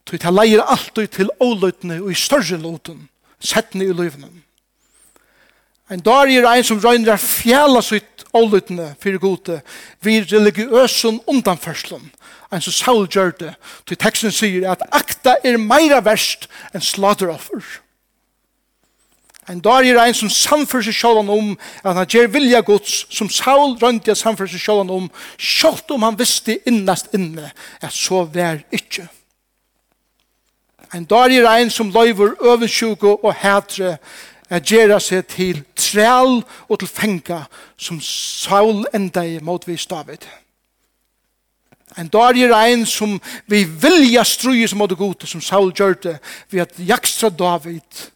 Så 0.04 0.18
det 0.18 0.32
leier 0.34 0.62
alltid 0.62 1.08
til 1.08 1.30
ålutne 1.40 2.02
og 2.02 2.10
i 2.12 2.18
større 2.18 2.58
lutun, 2.60 3.08
settene 3.40 3.86
i 3.86 3.94
løyvnen. 3.94 4.43
En 5.90 6.00
dag 6.00 6.30
er 6.32 6.46
ein 6.48 6.64
som 6.64 6.80
røyner 6.80 7.20
fjæla 7.20 7.82
sitt 7.84 8.24
ålutne 8.34 8.94
fyrir 9.02 9.20
gode 9.20 9.60
vi 10.02 10.22
religiøsen 10.22 11.20
undanførselen 11.28 12.08
en 12.54 12.62
som 12.64 12.72
Saul 12.72 13.08
gjør 13.10 13.32
det 13.38 13.54
til 13.88 13.98
teksten 14.00 14.32
sier 14.34 14.68
at 14.72 14.84
akta 14.94 15.36
er 15.44 15.58
meira 15.60 16.00
verst 16.04 16.48
enn 16.74 16.84
slateroffer. 16.84 17.62
En 19.50 19.60
dag 19.60 19.84
er 19.84 19.98
ein 20.00 20.16
som 20.16 20.30
samfører 20.32 20.86
seg 20.88 20.96
sjålan 20.96 21.32
om 21.32 21.50
at 21.82 21.98
han 21.98 22.08
gjør 22.08 22.30
vilja 22.32 22.62
gods 22.64 23.02
som 23.12 23.28
Saul 23.28 23.76
rønte 23.80 24.12
jeg 24.12 24.20
samfører 24.22 24.54
seg 24.54 24.62
sjålan 24.64 24.92
om 24.94 25.10
sjålt 25.36 25.90
om 25.92 26.06
han 26.06 26.16
visste 26.16 26.56
innast 26.64 27.12
inne 27.16 27.50
at 27.82 27.92
så 27.92 28.24
vær 28.24 28.62
ikkje. 28.72 29.04
En 30.94 31.04
dag 31.10 31.32
er 31.34 31.48
ein 31.50 31.72
som 31.74 31.90
løyver 31.90 32.38
øvensjuko 32.40 33.18
og 33.20 33.34
hætre 33.42 33.96
at 34.54 34.70
gjøre 34.70 35.00
seg 35.02 35.26
til 35.32 35.62
træl 35.76 36.40
og 36.68 36.78
til 36.78 36.88
fenga 36.88 37.44
som 37.76 38.00
Saul 38.00 38.84
enda 38.94 39.24
i 39.26 39.38
motvis 39.42 39.86
David. 39.90 40.26
En 41.98 42.08
dag 42.10 42.38
er 42.38 42.54
en 42.54 42.86
som 42.86 43.20
vi 43.46 43.64
vilja 43.64 44.24
struje 44.24 44.68
som 44.68 44.78
måtte 44.78 44.98
gode, 44.98 45.26
som 45.26 45.40
Saul 45.40 45.72
gjør 45.72 45.94
det, 46.02 46.18
ved 46.50 46.60
at 46.60 46.78
jakstra 46.78 47.28
David 47.28 48.10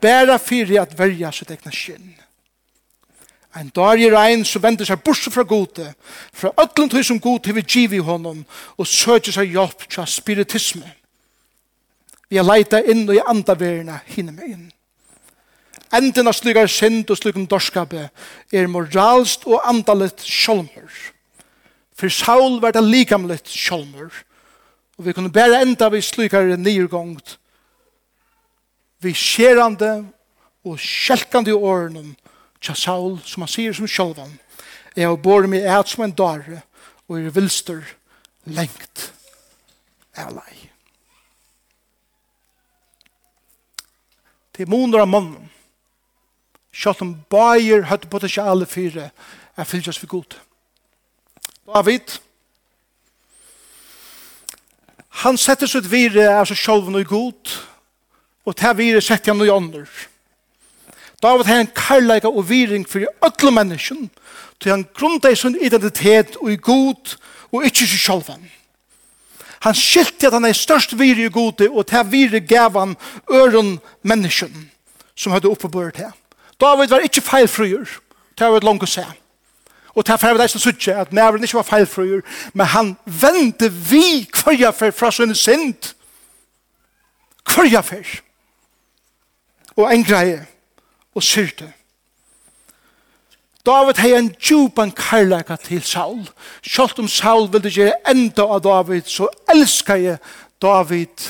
bæra 0.00 0.36
fyrir 0.38 0.82
at 0.82 0.98
verja 0.98 1.32
sitt 1.32 1.50
egna 1.50 1.72
skinn. 1.72 2.14
En 3.56 3.70
dag 3.74 4.02
er 4.02 4.14
en 4.14 4.44
som 4.44 4.62
vender 4.62 4.86
seg 4.86 5.00
borse 5.02 5.30
fra 5.32 5.42
gode, 5.42 5.88
fra 6.32 6.52
ötlund 6.62 6.92
høy 6.94 7.02
som 7.02 7.20
gode 7.20 7.54
vil 7.54 7.64
giv 7.64 7.96
i 7.96 8.04
honom, 8.04 8.44
og 8.76 8.86
søker 8.86 9.32
seg 9.32 9.56
hjelp 9.56 9.88
til 9.88 10.06
spiritisme. 10.06 10.92
Vi 12.28 12.36
har 12.36 12.44
leita 12.44 12.82
inn 12.84 13.08
og 13.08 13.16
i 13.16 13.24
andaverina 13.24 14.02
hinne 14.06 14.36
med 14.36 14.52
inn 14.52 14.66
enden 15.94 16.28
av 16.28 16.36
slikar 16.36 16.68
synd 16.70 17.10
og 17.10 17.18
slikum 17.18 17.46
dorskape 17.48 18.08
er 18.52 18.70
moralst 18.70 19.46
og 19.48 19.62
andalet 19.68 20.20
sjolmer. 20.22 20.88
For 21.98 22.12
Saul 22.12 22.60
var 22.62 22.76
det 22.76 22.84
likamlet 22.84 23.48
sjolmer. 23.50 24.12
Og 24.98 25.06
vi 25.06 25.14
kunne 25.14 25.32
bare 25.32 25.62
enda 25.62 25.88
vi 25.90 26.02
slikar 26.02 26.56
nirgångt 26.58 27.38
vi 28.98 29.12
skjerande 29.14 29.92
og 30.66 30.78
skjelkande 30.82 31.52
i 31.52 31.54
årene 31.54 32.14
tja 32.58 32.74
Saul, 32.74 33.18
som 33.22 33.44
han 33.44 33.50
sier 33.50 33.74
som 33.76 33.86
sjolvan. 33.86 34.32
er 34.96 35.06
å 35.06 35.20
bor 35.20 35.46
meg 35.46 35.62
et 35.62 35.88
som 35.88 36.02
en 36.02 36.14
dare 36.14 36.62
og 37.06 37.20
er 37.20 37.30
vilster 37.30 37.84
lengt 38.50 39.12
er 40.18 40.32
lei. 40.34 40.56
Det 44.50 44.66
er 44.66 44.72
måneder 44.72 45.04
av 45.04 45.12
mannen 45.12 45.46
Sjalt 46.78 47.02
om 47.02 47.16
bæger 47.30 47.88
høyde 47.90 48.06
potensiale 48.10 48.66
fire 48.66 49.10
er 49.56 49.66
fylgjørs 49.66 49.98
for 49.98 50.06
god. 50.06 50.36
David, 51.74 52.12
han 55.24 55.36
setter 55.36 55.66
sitt 55.66 55.88
vire 55.90 56.28
av 56.30 56.46
seg 56.46 56.60
sjolven 56.60 57.00
og 57.00 57.10
god, 57.10 57.54
og 58.46 58.56
til 58.56 58.76
vire 58.78 59.02
setter 59.02 59.34
han 59.34 59.42
noe 59.42 59.50
ånder. 59.50 59.88
David 61.18 61.50
har 61.50 61.64
en 61.64 61.72
karlæga 61.74 62.30
og 62.30 62.46
viring 62.48 62.86
for 62.86 63.02
alle 63.26 63.52
mennesken, 63.56 64.06
til 64.60 64.70
han 64.70 64.86
grunda 64.94 65.34
sin 65.34 65.58
identitet 65.58 66.38
og 66.38 66.52
i 66.52 66.60
god, 66.62 67.16
og 67.50 67.66
ikke 67.66 67.88
seg 67.90 68.04
sjolven. 68.04 68.46
Han 69.66 69.74
skilte 69.74 70.30
at 70.30 70.38
han 70.38 70.46
er 70.46 70.54
størst 70.54 70.94
vire 70.98 71.26
i 71.26 71.34
gode, 71.34 71.66
og 71.66 71.90
til 71.90 72.06
vire 72.12 72.40
gav 72.40 72.78
han 72.78 72.94
øren 73.26 73.80
mennesken, 74.06 74.70
som 75.18 75.34
hadde 75.34 75.50
oppebørt 75.50 75.98
her. 75.98 76.14
David 76.60 76.88
var 76.88 76.98
ikke 76.98 77.20
feilfrøyer. 77.20 77.86
Det 78.38 78.46
har 78.46 78.56
et 78.56 78.64
langt 78.64 78.82
å 78.82 78.90
se. 78.90 79.04
Og 79.94 80.06
det 80.06 80.12
er 80.14 80.20
ferdig 80.22 80.50
som 80.50 80.62
sier 80.62 81.00
at 81.00 81.12
nævren 81.12 81.42
ikke 81.42 81.58
var 81.58 81.66
feilfrøyer, 81.66 82.20
men 82.54 82.66
han 82.66 82.90
vendte 83.04 83.70
vi 83.72 84.28
hverja 84.30 84.70
for 84.70 84.94
fra 84.94 85.10
sin 85.10 85.34
synd. 85.34 85.94
Hverja 87.48 87.80
for. 87.82 88.12
Og 89.76 89.94
en 89.94 90.04
greie, 90.04 90.46
og 91.14 91.22
syrte. 91.22 91.72
David 93.66 93.98
hei 94.00 94.12
en 94.16 94.30
djupan 94.38 94.90
karlaka 94.96 95.56
til 95.56 95.82
Saul. 95.82 96.22
Sjalt 96.62 96.98
om 96.98 97.08
Saul 97.08 97.50
ville 97.52 97.70
gjøre 97.70 97.98
enda 98.10 98.46
av 98.46 98.62
David, 98.64 99.10
så 99.10 99.28
elskar 99.50 99.98
jeg 99.98 100.22
David 100.62 101.26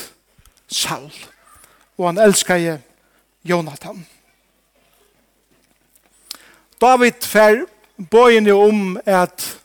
Saul. 0.67 1.11
Og 1.97 2.07
han 2.07 2.21
elskar 2.21 2.61
jeg 2.61 2.79
Jonathan. 3.43 3.97
Jonathan. 3.97 4.18
David 6.81 7.25
fer 7.27 7.65
bøyene 8.11 8.53
om 8.55 8.99
at, 9.05 9.57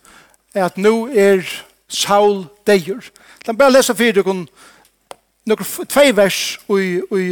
at 0.54 0.78
nå 0.78 1.06
er 1.08 1.44
Saul 1.88 2.46
deir. 2.66 3.04
La 3.46 3.52
meg 3.52 3.60
bare 3.60 3.76
lese 3.76 3.94
fyrir 3.94 4.16
dere 4.18 4.34
noen 4.34 5.66
tvei 5.92 6.10
vers 6.16 6.40
i, 6.72 6.86
i, 6.98 7.26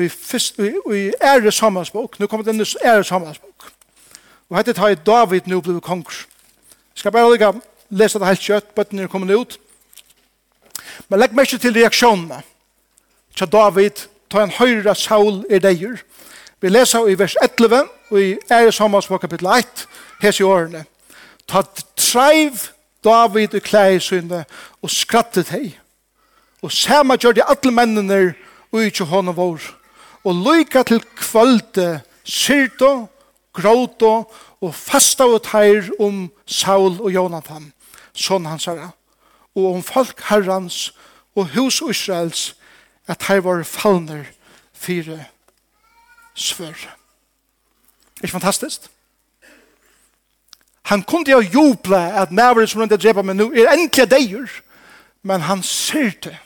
i, 0.00 0.08
fyrst, 0.08 0.60
i, 0.62 0.70
i 0.94 1.02
æres 1.20 1.58
sammannsbok. 1.60 2.18
Nå 2.18 2.30
kommer 2.30 2.46
denne 2.46 2.66
ære 2.84 3.04
sammannsbok. 3.04 3.68
Og 4.48 4.58
hette 4.58 4.76
tar 4.76 4.94
David 4.94 5.50
nå 5.50 5.60
ble 5.64 5.80
konger. 5.84 6.24
Jeg 6.94 7.02
skal 7.02 7.12
bare 7.12 7.32
lika 7.32 7.52
lesa 7.90 8.18
det 8.18 8.30
helt 8.30 8.44
kjøtt, 8.44 8.74
bøttene 8.76 9.04
er 9.04 9.12
kommet 9.12 9.34
ut. 9.34 9.58
Men 11.08 11.20
legg 11.20 11.34
meg 11.34 11.48
ikke 11.48 11.62
til 11.62 11.74
reaksjonene. 11.74 12.40
Så 13.34 13.46
David 13.50 14.06
tar 14.30 14.46
en 14.46 14.54
høyre 14.54 14.94
Saul 14.94 15.42
er 15.50 15.62
deir. 15.64 15.98
Vi 16.64 16.70
leser 16.72 17.08
i 17.12 17.14
vers 17.18 17.34
11 17.42 17.82
og 18.10 18.20
i 18.22 18.36
Æresammans 18.52 19.06
på 19.06 19.18
kapittel 19.20 19.46
1 19.52 19.82
hese 20.22 20.40
i 20.40 20.46
årene. 20.48 20.86
Ta 21.44 21.60
treiv 21.96 22.52
David 23.04 23.54
i 23.54 23.60
klæg 23.60 24.00
og 24.82 24.90
skrattet 24.90 25.50
hei. 25.52 25.76
Og 26.62 26.72
sama 26.72 27.18
gjør 27.20 27.32
de 27.36 27.44
alle 27.44 27.70
mennene 27.70 28.34
og 28.72 28.80
ikke 28.80 29.04
hånda 29.04 29.34
vår. 29.36 29.60
Og 30.24 30.40
lyka 30.40 30.82
til 30.82 31.04
kvölde 31.20 32.00
syrto, 32.24 33.08
gråto 33.52 34.32
og 34.60 34.74
fasta 34.74 35.28
og 35.28 35.42
teir 35.44 35.92
om 36.00 36.30
Saul 36.46 36.96
og 36.96 37.12
Jonathan, 37.12 37.72
sånn 38.16 38.48
han 38.48 38.64
herre. 38.64 38.88
Og 39.52 39.74
om 39.74 39.82
folk 39.82 40.24
herrans 40.30 40.94
og 41.36 41.52
hus 41.52 41.82
Israels 41.84 42.54
at 43.06 43.28
her 43.28 43.44
var 43.44 43.62
fallner 43.68 44.24
fire 44.72 45.26
svør. 46.34 46.96
Ikke 48.22 48.32
fantastisk? 48.32 48.90
Han 50.82 51.02
kunne 51.02 51.30
jo 51.30 51.40
juble 51.40 51.96
at 51.96 52.32
nævren 52.32 52.66
som 52.68 52.80
rundt 52.80 53.02
drepa 53.02 53.22
meg 53.22 53.36
nå 53.36 53.50
er 53.52 53.72
endelig 53.72 54.10
deir, 54.10 54.50
men 55.22 55.40
han 55.40 55.62
ser 55.62 56.12
det 56.24 56.36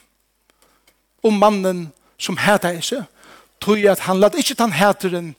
om 1.23 1.33
mannen 1.33 1.89
som 2.17 2.37
hæta 2.37 2.71
i 2.71 2.81
seg, 2.81 3.03
tog 3.59 3.83
at 3.83 3.99
han 4.07 4.19
lad 4.19 4.37
ikke 4.39 4.55
den 4.55 4.71
hæteren 4.71 5.35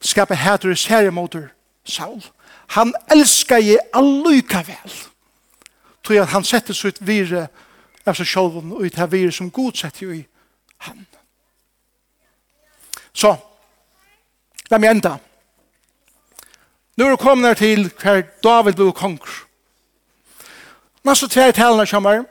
skape 0.00 0.34
hætere 0.34 0.76
seriemotor 0.76 1.48
Saul. 1.84 2.24
Han 2.66 2.94
elskar 3.10 3.56
je 3.56 3.78
alluka 3.94 4.62
vel. 4.66 4.92
Tog 6.02 6.16
at 6.16 6.28
han 6.28 6.44
sette 6.44 6.74
ut 6.86 6.98
vire 7.00 7.46
av 8.06 8.16
seg 8.16 8.26
sjolven 8.26 8.72
og 8.72 8.84
ut 8.84 8.98
her 8.98 9.06
vire 9.06 9.32
som 9.32 9.50
god 9.50 9.78
sette 9.78 10.04
jo 10.04 10.12
i 10.12 10.26
han. 10.84 11.06
Så, 13.18 13.34
la 14.70 14.78
meg 14.78 14.92
enda. 14.94 15.16
Nå 16.98 17.06
er 17.06 17.14
det 17.16 17.22
kommet 17.22 17.58
til 17.58 17.88
hver 17.98 18.22
David 18.44 18.78
ble 18.78 18.92
konger. 18.94 19.34
Nå 21.02 21.14
så 21.18 21.26
tre 21.30 21.48
talene 21.54 21.86
kommer, 21.90 22.24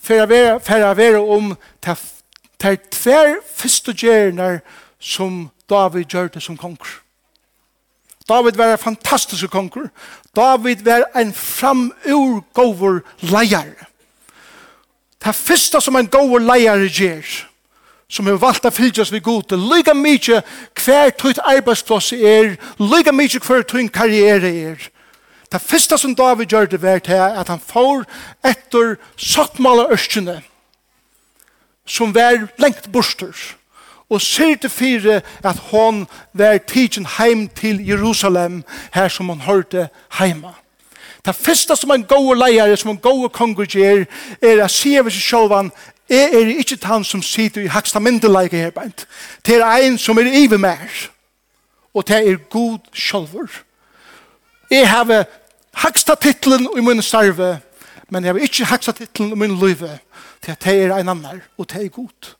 for 0.00 0.20
å 0.20 0.28
være 0.28 0.58
for 0.64 0.84
å 0.84 0.94
være 0.96 1.20
om 1.36 1.54
til 1.84 2.78
tver 2.92 3.38
første 3.44 3.92
gjerne 3.96 4.60
som 5.00 5.48
David 5.68 6.08
gjør 6.12 6.32
det 6.36 6.42
som 6.44 6.56
konger. 6.56 7.00
David 8.28 8.56
var 8.56 8.72
en 8.72 8.80
fantastisk 8.80 9.50
konger. 9.52 9.90
David 10.36 10.84
var 10.84 11.04
en 11.16 11.32
framurgåver 11.32 13.02
leier. 13.20 13.74
Det 15.24 15.34
første 15.34 15.80
som 15.80 15.96
en 15.96 16.08
gåver 16.08 16.44
leier 16.44 16.88
gjør, 16.88 17.24
som 18.14 18.28
har 18.30 18.38
valgt 18.38 18.66
å 18.68 18.70
fylgjast 18.70 19.10
vi 19.10 19.18
god 19.24 19.48
til, 19.50 19.62
lyga 19.72 19.94
mykje 19.98 20.40
hver 20.84 21.10
tøyt 21.18 21.40
arbeidsplass 21.42 22.12
er, 22.14 22.54
lyga 22.78 23.10
mykje 23.14 23.42
hver 23.42 23.66
tøyt 23.66 23.90
karriere 23.94 24.52
er. 24.70 24.84
Det 25.50 25.62
første 25.62 25.98
som 25.98 26.14
David 26.14 26.54
gjør 26.54 26.70
det 26.70 26.82
vært 26.82 27.10
er 27.10 27.34
at 27.40 27.50
han 27.50 27.62
får 27.62 28.06
etter 28.46 28.96
sattmala 29.18 29.88
ørskjene 29.94 30.40
som 31.86 32.14
var 32.14 32.46
lengt 32.62 32.88
borster 32.92 33.34
og 34.10 34.22
sier 34.22 34.56
til 34.60 34.70
fire 34.70 35.20
at 35.44 35.60
hon 35.70 36.04
var 36.32 36.60
tidsen 36.70 37.06
heim 37.18 37.48
til 37.48 37.82
Jerusalem 37.86 38.62
her 38.94 39.08
som 39.08 39.28
han 39.32 39.42
hørte 39.46 39.88
heima. 40.18 40.54
Det 41.24 41.34
første 41.34 41.76
som 41.76 41.90
en 41.90 42.04
god 42.04 42.36
leier, 42.36 42.76
som 42.76 42.90
en 42.90 43.00
god 43.00 43.30
konger 43.32 43.64
gjør, 43.64 44.04
er 44.42 44.60
å 44.60 44.68
si 44.68 44.92
av 45.00 45.08
seg 45.08 45.24
selv 45.24 45.70
Jeg 46.08 46.34
er 46.34 46.58
ikke 46.58 46.78
han 46.86 47.04
som 47.04 47.22
sitter 47.22 47.62
i 47.62 47.70
haksta 47.72 47.98
myndelaget 47.98 48.60
her 48.60 48.70
bænt. 48.70 49.06
Det 49.46 49.56
er 49.56 49.86
en 49.86 49.98
som 49.98 50.18
er 50.18 50.28
ive 50.32 50.58
mer. 50.58 51.08
Og 51.94 52.08
det 52.08 52.28
er 52.28 52.36
god 52.36 52.78
sjølver. 52.92 53.62
Jeg 54.70 54.90
har 54.90 55.24
haksta 55.74 56.14
titlen 56.14 56.68
i 56.76 56.80
min 56.80 57.02
starve, 57.02 57.58
men 58.08 58.24
jeg 58.24 58.34
har 58.34 58.40
ikke 58.40 58.64
haksta 58.64 58.92
titlen 58.92 59.32
i 59.32 59.34
min 59.34 59.58
løyve. 59.58 59.98
Det 60.46 60.56
er 60.66 60.96
en 60.96 61.08
annan, 61.08 61.42
og 61.58 61.70
det 61.70 61.84
er 61.84 61.88
god. 61.88 62.34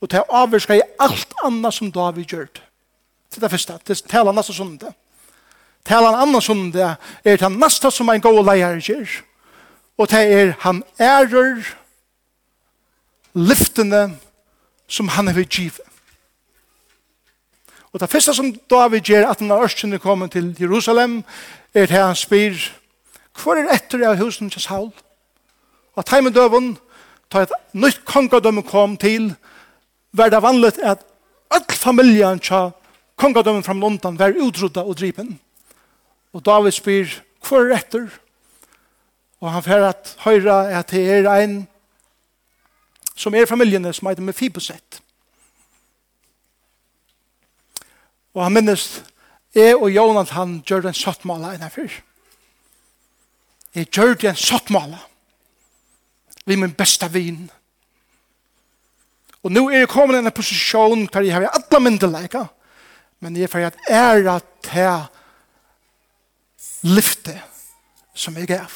Og 0.00 0.10
det 0.10 0.18
er 0.18 0.30
avvirska 0.30 0.74
i 0.74 0.86
alt 1.00 1.34
annet 1.44 1.74
som 1.74 1.92
David 1.92 2.24
gjør 2.24 2.46
det. 2.54 2.62
Det 3.34 3.42
er 3.42 3.48
første, 3.48 3.78
det 3.86 3.96
er 3.96 4.08
tala 4.08 4.32
nasta 4.32 4.52
sunde. 4.52 4.92
Tala 5.84 6.22
annan 6.22 6.42
sunde 6.42 6.96
er 7.24 7.36
det 7.36 7.52
nasta 7.52 7.90
som 7.90 8.08
en 8.08 8.20
god 8.20 8.44
leier 8.44 8.80
gjør. 8.80 9.08
Og 9.98 10.10
det 10.10 10.32
er 10.32 10.54
han 10.60 10.82
ærer, 11.00 11.62
lyftene 13.38 14.18
som 14.88 15.08
han 15.14 15.30
har 15.30 15.44
givet. 15.44 15.80
Og 17.92 18.00
det 18.00 18.10
første 18.10 18.34
som 18.34 18.50
David 18.70 19.06
gjør 19.08 19.30
at 19.30 19.40
han 19.40 19.50
har 19.50 19.64
ørskjene 19.64 20.00
kommet 20.02 20.34
til 20.34 20.50
Jerusalem, 20.60 21.22
er 21.74 21.86
til 21.86 21.96
han 21.96 22.16
spyr, 22.16 22.58
hvor 23.38 23.56
er 23.56 23.70
etter 23.72 24.02
av 24.08 24.18
husen 24.20 24.50
til 24.50 24.62
Saul? 24.62 24.90
Og 25.94 26.02
at 26.04 26.12
heimen 26.12 26.34
døven, 26.34 26.76
da 27.32 27.44
et 27.44 27.54
nytt 27.72 28.04
kongadømme 28.08 28.62
kom 28.66 28.96
til, 28.96 29.32
var 30.12 30.30
det 30.32 30.42
vanlig 30.42 30.74
at 30.82 31.04
all 31.50 31.64
familien 31.72 32.40
til 32.40 32.72
kongadømmen 33.16 33.64
fra 33.64 33.74
London 33.74 34.18
var 34.18 34.36
utrydda 34.36 34.84
og 34.84 34.98
dripen. 34.98 35.38
Og 36.32 36.44
David 36.44 36.72
spyr, 36.72 37.18
hvor 37.48 37.64
er 37.64 37.78
etter? 37.78 38.08
Og 39.40 39.52
han 39.52 39.62
får 39.62 39.88
at 39.88 40.14
høyre 40.24 40.56
at 40.74 40.90
det 40.90 41.04
er 41.08 41.28
en 41.42 41.66
som 43.18 43.34
er 43.34 43.48
familjene 43.50 43.90
som 43.94 44.08
heter 44.08 44.22
Mefiboset. 44.22 45.00
Og 48.36 48.44
han 48.44 48.54
minnes, 48.54 48.84
jeg 49.56 49.74
og 49.74 49.90
Jonas 49.90 50.30
han 50.36 50.60
gjør 50.66 50.86
en 50.86 50.94
sottmåla 50.94 51.56
innenfor. 51.56 51.90
Jeg 53.74 53.90
gjør 53.90 54.28
en 54.30 54.36
sattmala. 54.36 54.98
vi 56.46 56.56
min 56.56 56.72
beste 56.72 57.04
vin. 57.12 57.50
Og 59.44 59.52
nå 59.52 59.66
er 59.68 59.82
jeg 59.82 59.88
kommet 59.92 60.16
i 60.16 60.22
en 60.24 60.32
posisjon 60.32 61.04
hvor 61.12 61.20
jeg 61.26 61.34
har 61.34 61.44
alle 61.44 61.80
myndelæka, 61.80 62.46
men 63.20 63.36
jeg 63.36 63.44
er 63.44 63.52
for 63.52 63.66
at 63.66 63.76
æra 63.90 64.38
til 64.64 65.08
lyfte 66.88 67.36
som 68.14 68.36
jeg 68.36 68.48
gav. 68.48 68.72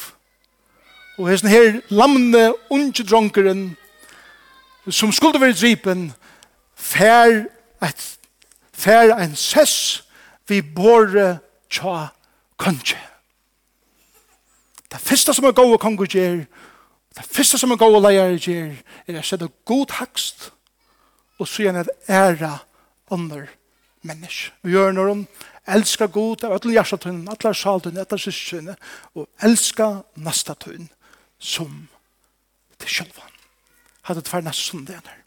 Og 1.18 1.30
hesten 1.30 1.48
her 1.48 1.80
lamne 1.88 2.52
unge 2.70 3.04
dronkeren 3.08 3.76
som 4.90 5.12
skulle 5.12 5.40
være 5.40 5.52
dripen, 5.52 6.12
fær, 6.74 7.44
et, 7.82 8.18
fær 8.72 9.14
en 9.16 9.36
sess 9.36 10.02
vi 10.48 10.60
båre 10.62 11.38
tja 11.70 12.08
kanskje. 12.58 12.98
Det 14.92 15.00
første 15.00 15.34
som 15.34 15.44
er 15.48 15.56
gode 15.56 15.78
konger 15.78 16.06
gjør, 16.06 16.42
det 17.16 17.24
første 17.24 17.58
som 17.58 17.70
er 17.70 17.80
gode 17.80 18.02
leier 18.04 18.36
gjør, 18.36 18.74
er 19.08 19.20
å 19.20 19.24
sette 19.24 19.48
god 19.68 19.94
hakst 20.00 20.50
og 21.40 21.48
så 21.48 21.64
gjerne 21.64 21.84
æra 22.08 22.58
under 23.10 23.48
mennesk. 24.02 24.52
Vi 24.62 24.74
gjør 24.74 24.92
når 24.92 25.12
de 25.12 25.26
elsker 25.76 26.12
god 26.12 26.44
av 26.44 26.56
alle 26.56 26.76
hjertetøyene, 26.76 27.32
alle 27.32 27.54
saltøyene, 27.54 28.04
alle 28.04 28.20
syskjøyene, 28.20 28.76
og 29.14 29.28
elsker 29.46 30.02
neste 30.22 30.56
tøyene 30.60 30.90
som 31.38 31.86
til 32.78 32.98
sjølvann 32.98 33.31
hadde 34.08 34.22
det 34.22 34.32
vært 34.32 34.48
nesten 34.50 34.86
det 34.86 35.00
der. 35.06 35.21